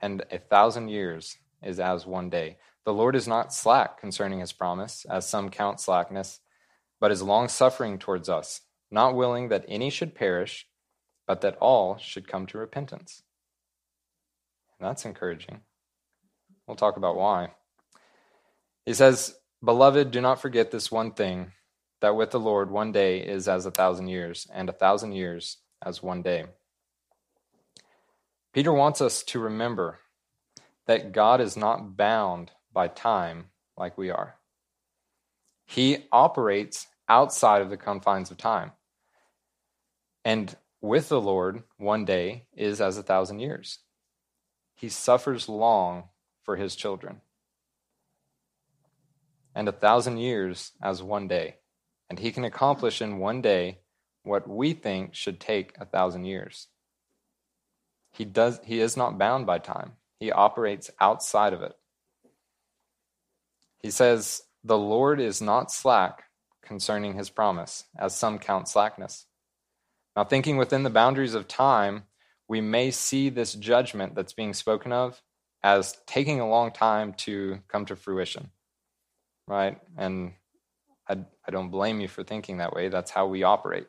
and 0.00 0.24
a 0.30 0.38
thousand 0.38 0.88
years 0.88 1.36
is 1.62 1.80
as 1.80 2.06
one 2.06 2.30
day. 2.30 2.58
The 2.88 2.94
Lord 2.94 3.16
is 3.16 3.28
not 3.28 3.52
slack 3.52 4.00
concerning 4.00 4.40
his 4.40 4.54
promise, 4.54 5.04
as 5.10 5.28
some 5.28 5.50
count 5.50 5.78
slackness, 5.78 6.40
but 6.98 7.10
is 7.10 7.20
long 7.20 7.48
suffering 7.48 7.98
towards 7.98 8.30
us, 8.30 8.62
not 8.90 9.14
willing 9.14 9.50
that 9.50 9.66
any 9.68 9.90
should 9.90 10.14
perish, 10.14 10.66
but 11.26 11.42
that 11.42 11.58
all 11.60 11.98
should 11.98 12.26
come 12.26 12.46
to 12.46 12.56
repentance. 12.56 13.22
And 14.80 14.88
that's 14.88 15.04
encouraging. 15.04 15.60
We'll 16.66 16.78
talk 16.78 16.96
about 16.96 17.16
why. 17.16 17.50
He 18.86 18.94
says, 18.94 19.36
Beloved, 19.62 20.10
do 20.10 20.22
not 20.22 20.40
forget 20.40 20.70
this 20.70 20.90
one 20.90 21.12
thing 21.12 21.52
that 22.00 22.16
with 22.16 22.30
the 22.30 22.40
Lord 22.40 22.70
one 22.70 22.90
day 22.90 23.18
is 23.18 23.48
as 23.48 23.66
a 23.66 23.70
thousand 23.70 24.08
years, 24.08 24.46
and 24.50 24.70
a 24.70 24.72
thousand 24.72 25.12
years 25.12 25.58
as 25.84 26.02
one 26.02 26.22
day. 26.22 26.46
Peter 28.54 28.72
wants 28.72 29.02
us 29.02 29.22
to 29.24 29.40
remember 29.40 29.98
that 30.86 31.12
God 31.12 31.42
is 31.42 31.54
not 31.54 31.94
bound 31.94 32.52
by 32.78 32.86
time 32.86 33.46
like 33.76 33.98
we 33.98 34.08
are. 34.08 34.36
He 35.66 36.04
operates 36.12 36.86
outside 37.08 37.60
of 37.60 37.70
the 37.70 37.76
confines 37.76 38.30
of 38.30 38.36
time. 38.36 38.70
And 40.24 40.56
with 40.80 41.08
the 41.08 41.20
Lord, 41.20 41.64
one 41.76 42.04
day 42.04 42.46
is 42.56 42.80
as 42.80 42.96
a 42.96 43.02
thousand 43.02 43.40
years. 43.40 43.80
He 44.76 44.88
suffers 44.90 45.48
long 45.48 46.04
for 46.44 46.54
his 46.54 46.76
children. 46.76 47.20
And 49.56 49.68
a 49.68 49.72
thousand 49.72 50.18
years 50.18 50.70
as 50.80 51.02
one 51.02 51.26
day. 51.26 51.56
And 52.08 52.20
he 52.20 52.30
can 52.30 52.44
accomplish 52.44 53.02
in 53.02 53.18
one 53.18 53.42
day 53.42 53.80
what 54.22 54.48
we 54.48 54.72
think 54.72 55.16
should 55.16 55.40
take 55.40 55.72
a 55.80 55.84
thousand 55.84 56.26
years. 56.26 56.68
He 58.12 58.24
does 58.24 58.60
he 58.62 58.78
is 58.78 58.96
not 58.96 59.18
bound 59.18 59.46
by 59.46 59.58
time. 59.58 59.94
He 60.20 60.30
operates 60.30 60.92
outside 61.00 61.52
of 61.52 61.62
it. 61.62 61.74
He 63.80 63.90
says, 63.90 64.42
"The 64.64 64.78
Lord 64.78 65.20
is 65.20 65.40
not 65.40 65.70
slack 65.70 66.24
concerning 66.62 67.14
his 67.14 67.30
promise, 67.30 67.84
as 67.98 68.14
some 68.14 68.38
count 68.38 68.68
slackness." 68.68 69.26
Now, 70.16 70.24
thinking 70.24 70.56
within 70.56 70.82
the 70.82 70.90
boundaries 70.90 71.34
of 71.34 71.46
time, 71.46 72.04
we 72.48 72.60
may 72.60 72.90
see 72.90 73.28
this 73.28 73.52
judgment 73.54 74.14
that's 74.14 74.32
being 74.32 74.54
spoken 74.54 74.92
of 74.92 75.22
as 75.62 75.96
taking 76.06 76.40
a 76.40 76.48
long 76.48 76.72
time 76.72 77.12
to 77.12 77.60
come 77.68 77.84
to 77.86 77.96
fruition, 77.96 78.50
right? 79.46 79.78
And 79.96 80.32
I, 81.08 81.18
I 81.46 81.50
don't 81.50 81.70
blame 81.70 82.00
you 82.00 82.08
for 82.08 82.24
thinking 82.24 82.58
that 82.58 82.72
way. 82.72 82.88
That's 82.88 83.10
how 83.10 83.26
we 83.26 83.42
operate. 83.42 83.88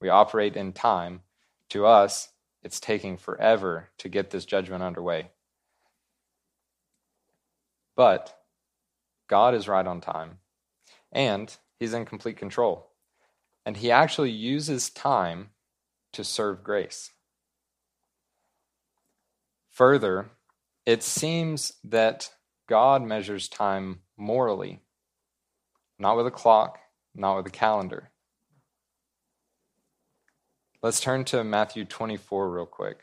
We 0.00 0.08
operate 0.08 0.56
in 0.56 0.72
time. 0.72 1.22
To 1.70 1.86
us, 1.86 2.28
it's 2.62 2.80
taking 2.80 3.16
forever 3.16 3.90
to 3.98 4.08
get 4.08 4.30
this 4.30 4.44
judgment 4.44 4.82
underway. 4.82 5.30
But 7.96 8.39
God 9.30 9.54
is 9.54 9.68
right 9.68 9.86
on 9.86 10.00
time, 10.00 10.38
and 11.12 11.56
He's 11.78 11.94
in 11.94 12.04
complete 12.04 12.36
control. 12.36 12.90
And 13.64 13.76
He 13.76 13.92
actually 13.92 14.32
uses 14.32 14.90
time 14.90 15.50
to 16.12 16.24
serve 16.24 16.64
grace. 16.64 17.12
Further, 19.70 20.30
it 20.84 21.04
seems 21.04 21.74
that 21.84 22.30
God 22.68 23.02
measures 23.02 23.48
time 23.48 24.00
morally, 24.16 24.80
not 25.96 26.16
with 26.16 26.26
a 26.26 26.32
clock, 26.32 26.80
not 27.14 27.36
with 27.36 27.46
a 27.46 27.50
calendar. 27.50 28.10
Let's 30.82 31.00
turn 31.00 31.24
to 31.26 31.44
Matthew 31.44 31.84
24 31.84 32.50
real 32.50 32.66
quick. 32.66 32.98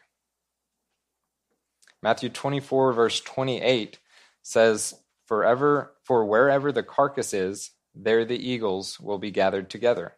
Matthew 2.03 2.27
24, 2.27 2.91
verse 2.91 3.21
28 3.21 3.99
says, 4.41 4.95
Forever, 5.25 5.93
for 6.07 6.23
wherever 6.23 6.71
the 6.71 6.83
carcass 6.83 7.33
is, 7.33 7.71
there 7.93 8.23
the 8.23 8.49
eagles 8.49 8.97
will 8.97 9.17
be 9.17 9.29
gathered 9.29 9.69
together. 9.69 10.13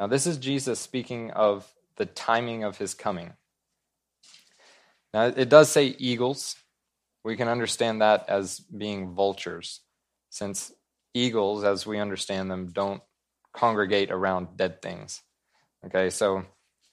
Now, 0.00 0.06
this 0.06 0.26
is 0.26 0.38
Jesus 0.38 0.80
speaking 0.80 1.30
of 1.32 1.70
the 1.96 2.06
timing 2.06 2.64
of 2.64 2.78
his 2.78 2.94
coming. 2.94 3.34
Now, 5.12 5.26
it 5.26 5.50
does 5.50 5.70
say 5.70 5.94
eagles. 5.98 6.56
We 7.22 7.36
can 7.36 7.48
understand 7.48 8.00
that 8.00 8.24
as 8.28 8.60
being 8.60 9.14
vultures, 9.14 9.80
since 10.30 10.72
eagles, 11.12 11.64
as 11.64 11.86
we 11.86 11.98
understand 11.98 12.50
them, 12.50 12.68
don't 12.72 13.02
congregate 13.52 14.10
around 14.10 14.56
dead 14.56 14.80
things. 14.80 15.20
Okay, 15.84 16.08
so 16.08 16.44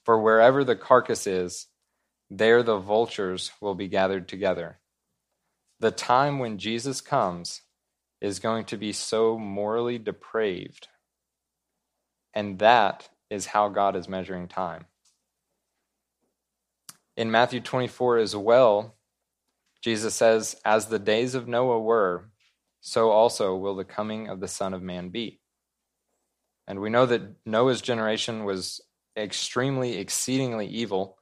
for 0.04 0.20
wherever 0.20 0.64
the 0.64 0.76
carcass 0.76 1.26
is, 1.26 1.66
there 2.28 2.62
the 2.62 2.78
vultures 2.78 3.52
will 3.62 3.74
be 3.74 3.88
gathered 3.88 4.28
together. 4.28 4.80
The 5.80 5.90
time 5.90 6.38
when 6.38 6.58
Jesus 6.58 7.00
comes 7.00 7.62
is 8.22 8.38
going 8.38 8.64
to 8.64 8.76
be 8.76 8.92
so 8.92 9.36
morally 9.36 9.98
depraved, 9.98 10.86
and 12.32 12.60
that 12.60 13.08
is 13.28 13.46
how 13.46 13.68
God 13.68 13.96
is 13.96 14.08
measuring 14.08 14.46
time. 14.46 14.86
In 17.16 17.32
Matthew 17.32 17.60
24 17.60 18.18
as 18.18 18.36
well, 18.36 18.94
Jesus 19.82 20.14
says, 20.14 20.54
As 20.64 20.86
the 20.86 21.00
days 21.00 21.34
of 21.34 21.48
Noah 21.48 21.80
were, 21.80 22.30
so 22.80 23.10
also 23.10 23.56
will 23.56 23.74
the 23.74 23.84
coming 23.84 24.28
of 24.28 24.38
the 24.38 24.48
Son 24.48 24.72
of 24.72 24.82
Man 24.82 25.08
be. 25.08 25.40
And 26.68 26.80
we 26.80 26.90
know 26.90 27.06
that 27.06 27.22
Noah's 27.44 27.80
generation 27.80 28.44
was 28.44 28.80
extremely, 29.16 29.98
exceedingly 29.98 30.68
evil. 30.68 31.18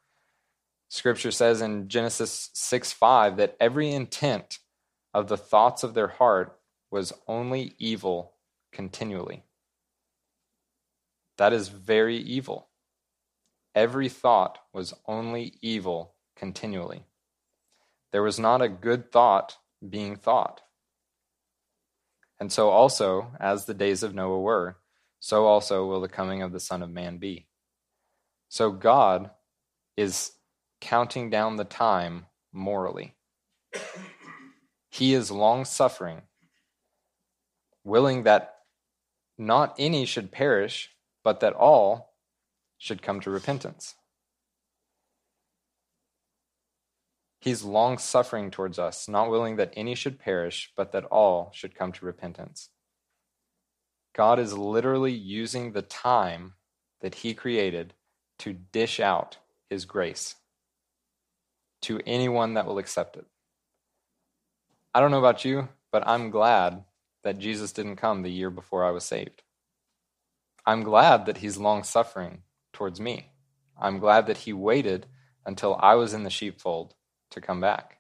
Scripture 0.91 1.31
says 1.31 1.63
in 1.63 1.89
Genesis 1.89 2.51
6 2.53 2.93
5 2.93 3.39
that 3.39 3.57
every 3.59 3.91
intent 3.91 4.59
of 5.15 5.29
the 5.29 5.39
thoughts 5.39 5.83
of 5.83 5.95
their 5.95 6.09
heart 6.09 6.60
was 6.91 7.13
only 7.27 7.75
evil 7.79 8.35
continually. 8.73 9.45
That 11.39 11.53
is 11.53 11.69
very 11.69 12.17
evil. 12.17 12.69
Every 13.75 14.09
thought 14.09 14.59
was 14.73 14.95
only 15.07 15.55
evil 15.63 16.15
continually. 16.37 17.05
There 18.13 18.23
was 18.23 18.39
not 18.39 18.63
a 18.63 18.69
good 18.69 19.13
thought 19.13 19.57
being 19.89 20.17
thought. 20.17 20.61
And 22.41 22.51
so, 22.51 22.71
also, 22.71 23.33
as 23.39 23.65
the 23.65 23.75
days 23.75 24.03
of 24.03 24.15
Noah 24.15 24.41
were, 24.41 24.79
so 25.21 25.47
also 25.47 25.87
will 25.87 26.01
the 26.01 26.09
coming 26.09 26.43
of 26.43 26.53
the 26.53 26.61
Son 26.61 26.83
of 26.83 26.91
Man 26.91 27.19
be. 27.19 27.47
So, 28.49 28.71
God 28.73 29.31
is 29.97 30.33
counting 30.81 31.31
down 31.31 31.57
the 31.57 31.65
time 31.65 32.27
morally. 32.53 33.15
He 34.91 35.15
is 35.15 35.31
long 35.31 35.65
suffering, 35.65 36.23
willing 37.91 38.23
that 38.25 38.55
not 39.37 39.75
any 39.79 40.07
should 40.07 40.33
perish, 40.33 40.91
but 41.25 41.41
that 41.41 41.55
all 41.55 42.15
should 42.79 43.03
come 43.03 43.21
to 43.21 43.31
repentance. 43.31 43.97
He's 47.41 47.65
long 47.65 47.99
suffering 47.99 48.51
towards 48.51 48.79
us, 48.79 49.09
not 49.09 49.31
willing 49.31 49.57
that 49.57 49.73
any 49.77 49.95
should 49.95 50.19
perish, 50.19 50.73
but 50.77 50.93
that 50.93 51.05
all 51.07 51.51
should 51.55 51.75
come 51.75 51.93
to 51.93 52.07
repentance. 52.07 52.71
God 54.15 54.39
is 54.39 54.57
literally 54.57 55.13
using 55.13 55.73
the 55.73 55.83
time 55.83 56.55
that 57.01 57.17
He 57.17 57.35
created 57.35 57.95
to 58.41 58.53
dish 58.53 59.01
out 59.01 59.39
His 59.71 59.85
grace. 59.85 60.37
to 61.83 62.01
anyone 62.07 62.55
that 62.55 62.67
will 62.67 62.79
accept 62.79 63.17
it. 63.17 63.27
I 64.95 65.01
don't 65.01 65.11
know 65.11 65.19
about 65.19 65.45
you, 65.45 65.69
but 65.91 66.07
I'm 66.07 66.31
glad 66.31 66.85
that 67.25 67.39
Jesus 67.39 67.73
didn't 67.73 67.97
come 67.97 68.23
the 68.23 68.31
year 68.31 68.51
before 68.51 68.85
I 68.85 68.91
was 68.91 69.05
saved. 69.05 69.43
I'm 70.67 70.83
glad 70.83 71.27
that 71.27 71.39
he's 71.39 71.57
long 71.59 71.83
suffering 71.83 72.43
towards 72.73 73.01
me. 73.01 73.31
I'm 73.81 73.99
glad 73.99 74.27
that 74.27 74.39
he 74.39 74.53
waited 74.53 75.07
until 75.47 75.77
I 75.81 75.95
was 75.95 76.13
in 76.15 76.23
the 76.23 76.31
sheepfold 76.31 76.95
to 77.31 77.41
come 77.41 77.61
back. 77.61 77.99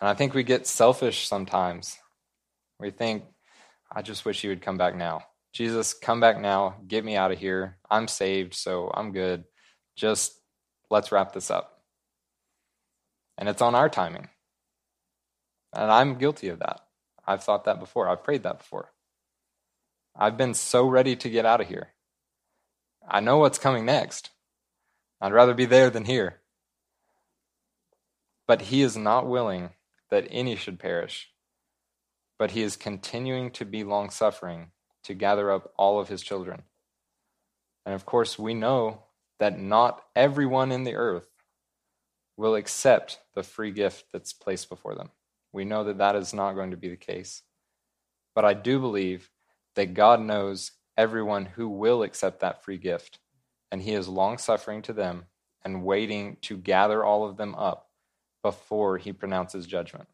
And 0.00 0.08
I 0.08 0.14
think 0.14 0.34
we 0.34 0.42
get 0.42 0.66
selfish 0.66 1.26
sometimes. 1.26 1.96
We 2.78 2.90
think, 2.90 3.24
I 3.90 4.02
just 4.02 4.24
wish 4.24 4.42
he 4.42 4.48
would 4.48 4.62
come 4.62 4.76
back 4.76 4.94
now. 4.94 5.22
Jesus, 5.52 5.94
come 5.94 6.20
back 6.20 6.38
now. 6.38 6.76
Get 6.86 7.04
me 7.04 7.16
out 7.16 7.32
of 7.32 7.38
here. 7.38 7.78
I'm 7.90 8.08
saved, 8.08 8.52
so 8.52 8.90
I'm 8.92 9.12
good. 9.12 9.44
Just 9.96 10.38
let's 10.90 11.12
wrap 11.12 11.32
this 11.32 11.50
up. 11.50 11.80
And 13.38 13.48
it's 13.48 13.62
on 13.62 13.74
our 13.74 13.88
timing. 13.88 14.28
And 15.72 15.90
I'm 15.90 16.18
guilty 16.18 16.48
of 16.48 16.58
that. 16.58 16.80
I've 17.26 17.42
thought 17.42 17.64
that 17.64 17.80
before. 17.80 18.08
I've 18.08 18.24
prayed 18.24 18.44
that 18.44 18.58
before. 18.58 18.92
I've 20.14 20.36
been 20.36 20.54
so 20.54 20.86
ready 20.86 21.16
to 21.16 21.28
get 21.28 21.44
out 21.44 21.60
of 21.60 21.68
here. 21.68 21.88
I 23.06 23.20
know 23.20 23.38
what's 23.38 23.58
coming 23.58 23.84
next. 23.84 24.30
I'd 25.20 25.32
rather 25.32 25.54
be 25.54 25.66
there 25.66 25.90
than 25.90 26.04
here. 26.04 26.40
But 28.46 28.62
he 28.62 28.82
is 28.82 28.96
not 28.96 29.26
willing 29.26 29.70
that 30.10 30.26
any 30.30 30.56
should 30.56 30.78
perish, 30.78 31.30
but 32.38 32.52
he 32.52 32.62
is 32.62 32.76
continuing 32.76 33.50
to 33.52 33.64
be 33.64 33.82
long 33.82 34.10
suffering 34.10 34.70
to 35.04 35.14
gather 35.14 35.50
up 35.50 35.72
all 35.76 36.00
of 36.00 36.08
his 36.08 36.22
children. 36.22 36.62
And 37.84 37.94
of 37.94 38.06
course, 38.06 38.38
we 38.38 38.54
know 38.54 39.02
that 39.38 39.58
not 39.58 40.02
everyone 40.14 40.72
in 40.72 40.84
the 40.84 40.94
earth 40.94 41.28
will 42.36 42.54
accept 42.54 43.20
the 43.34 43.42
free 43.42 43.70
gift 43.70 44.06
that's 44.12 44.32
placed 44.32 44.68
before 44.68 44.94
them. 44.94 45.10
We 45.52 45.64
know 45.64 45.84
that 45.84 45.98
that 45.98 46.16
is 46.16 46.34
not 46.34 46.54
going 46.54 46.70
to 46.70 46.76
be 46.76 46.88
the 46.88 46.96
case. 46.96 47.42
But 48.34 48.44
I 48.44 48.54
do 48.54 48.78
believe 48.78 49.30
that 49.74 49.94
God 49.94 50.20
knows 50.20 50.72
everyone 50.96 51.46
who 51.46 51.68
will 51.68 52.02
accept 52.02 52.40
that 52.40 52.64
free 52.64 52.78
gift, 52.78 53.18
and 53.70 53.82
He 53.82 53.92
is 53.92 54.08
long 54.08 54.38
suffering 54.38 54.82
to 54.82 54.92
them 54.92 55.26
and 55.64 55.84
waiting 55.84 56.36
to 56.42 56.56
gather 56.56 57.04
all 57.04 57.28
of 57.28 57.36
them 57.36 57.54
up 57.54 57.88
before 58.42 58.98
He 58.98 59.12
pronounces 59.12 59.66
judgment. 59.66 60.08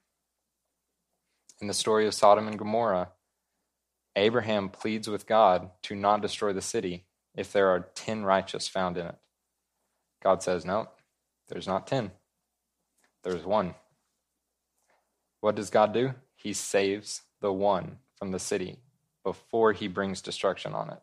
In 1.61 1.69
the 1.69 1.75
story 1.75 2.07
of 2.07 2.15
Sodom 2.15 2.49
and 2.49 2.59
Gomorrah, 2.59 3.11
Abraham 4.17 4.69
pleads 4.69 5.09
with 5.09 5.27
God 5.27 5.71
to 5.83 5.95
not 5.95 6.23
destroy 6.23 6.53
the 6.53 6.61
city 6.61 7.05
if 7.35 7.53
there 7.53 7.69
are 7.69 7.89
10 7.95 8.25
righteous 8.25 8.69
found 8.69 8.97
in 8.99 9.07
it. 9.07 9.17
God 10.23 10.43
says, 10.43 10.65
No, 10.65 10.89
there's 11.49 11.67
not 11.67 11.87
10, 11.87 12.11
there's 13.25 13.45
one. 13.45 13.75
What 15.43 15.57
does 15.57 15.71
God 15.71 15.93
do? 15.93 16.15
He 16.37 16.53
saves 16.53 17.23
the 17.41 17.53
one 17.53 17.99
from 18.15 18.31
the 18.31 18.39
city 18.39 18.79
before 19.25 19.73
he 19.73 19.89
brings 19.89 20.23
destruction 20.23 20.73
on 20.73 20.89
it. 20.89 21.01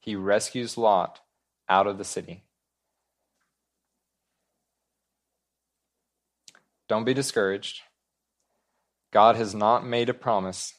He 0.00 0.16
rescues 0.16 0.76
Lot 0.76 1.20
out 1.68 1.86
of 1.86 1.98
the 1.98 2.04
city. 2.04 2.42
Don't 6.88 7.04
be 7.04 7.14
discouraged. 7.14 7.82
God 9.12 9.36
has 9.36 9.54
not 9.54 9.86
made 9.86 10.08
a 10.08 10.14
promise 10.14 10.74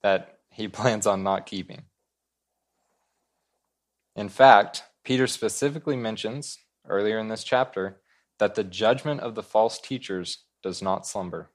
that 0.00 0.38
he 0.50 0.68
plans 0.78 1.08
on 1.08 1.24
not 1.24 1.44
keeping. 1.44 1.86
In 4.14 4.28
fact, 4.28 4.84
Peter 5.02 5.26
specifically 5.26 5.96
mentions 5.96 6.56
earlier 6.88 7.18
in 7.18 7.26
this 7.26 7.42
chapter 7.42 8.00
that 8.38 8.54
the 8.54 8.62
judgment 8.62 9.22
of 9.22 9.34
the 9.34 9.42
false 9.42 9.80
teachers 9.80 10.44
does 10.62 10.80
not 10.80 11.04
slumber. 11.04 11.50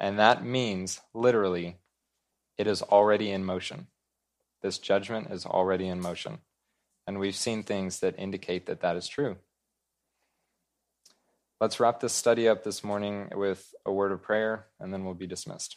And 0.00 0.18
that 0.18 0.44
means, 0.44 1.02
literally, 1.12 1.76
it 2.56 2.66
is 2.66 2.80
already 2.80 3.30
in 3.30 3.44
motion. 3.44 3.88
This 4.62 4.78
judgment 4.78 5.30
is 5.30 5.44
already 5.44 5.88
in 5.88 6.00
motion. 6.00 6.38
And 7.06 7.18
we've 7.18 7.36
seen 7.36 7.62
things 7.62 8.00
that 8.00 8.18
indicate 8.18 8.66
that 8.66 8.80
that 8.80 8.96
is 8.96 9.06
true. 9.06 9.36
Let's 11.60 11.78
wrap 11.78 12.00
this 12.00 12.14
study 12.14 12.48
up 12.48 12.64
this 12.64 12.82
morning 12.82 13.28
with 13.34 13.74
a 13.84 13.92
word 13.92 14.12
of 14.12 14.22
prayer, 14.22 14.68
and 14.78 14.90
then 14.90 15.04
we'll 15.04 15.12
be 15.12 15.26
dismissed. 15.26 15.76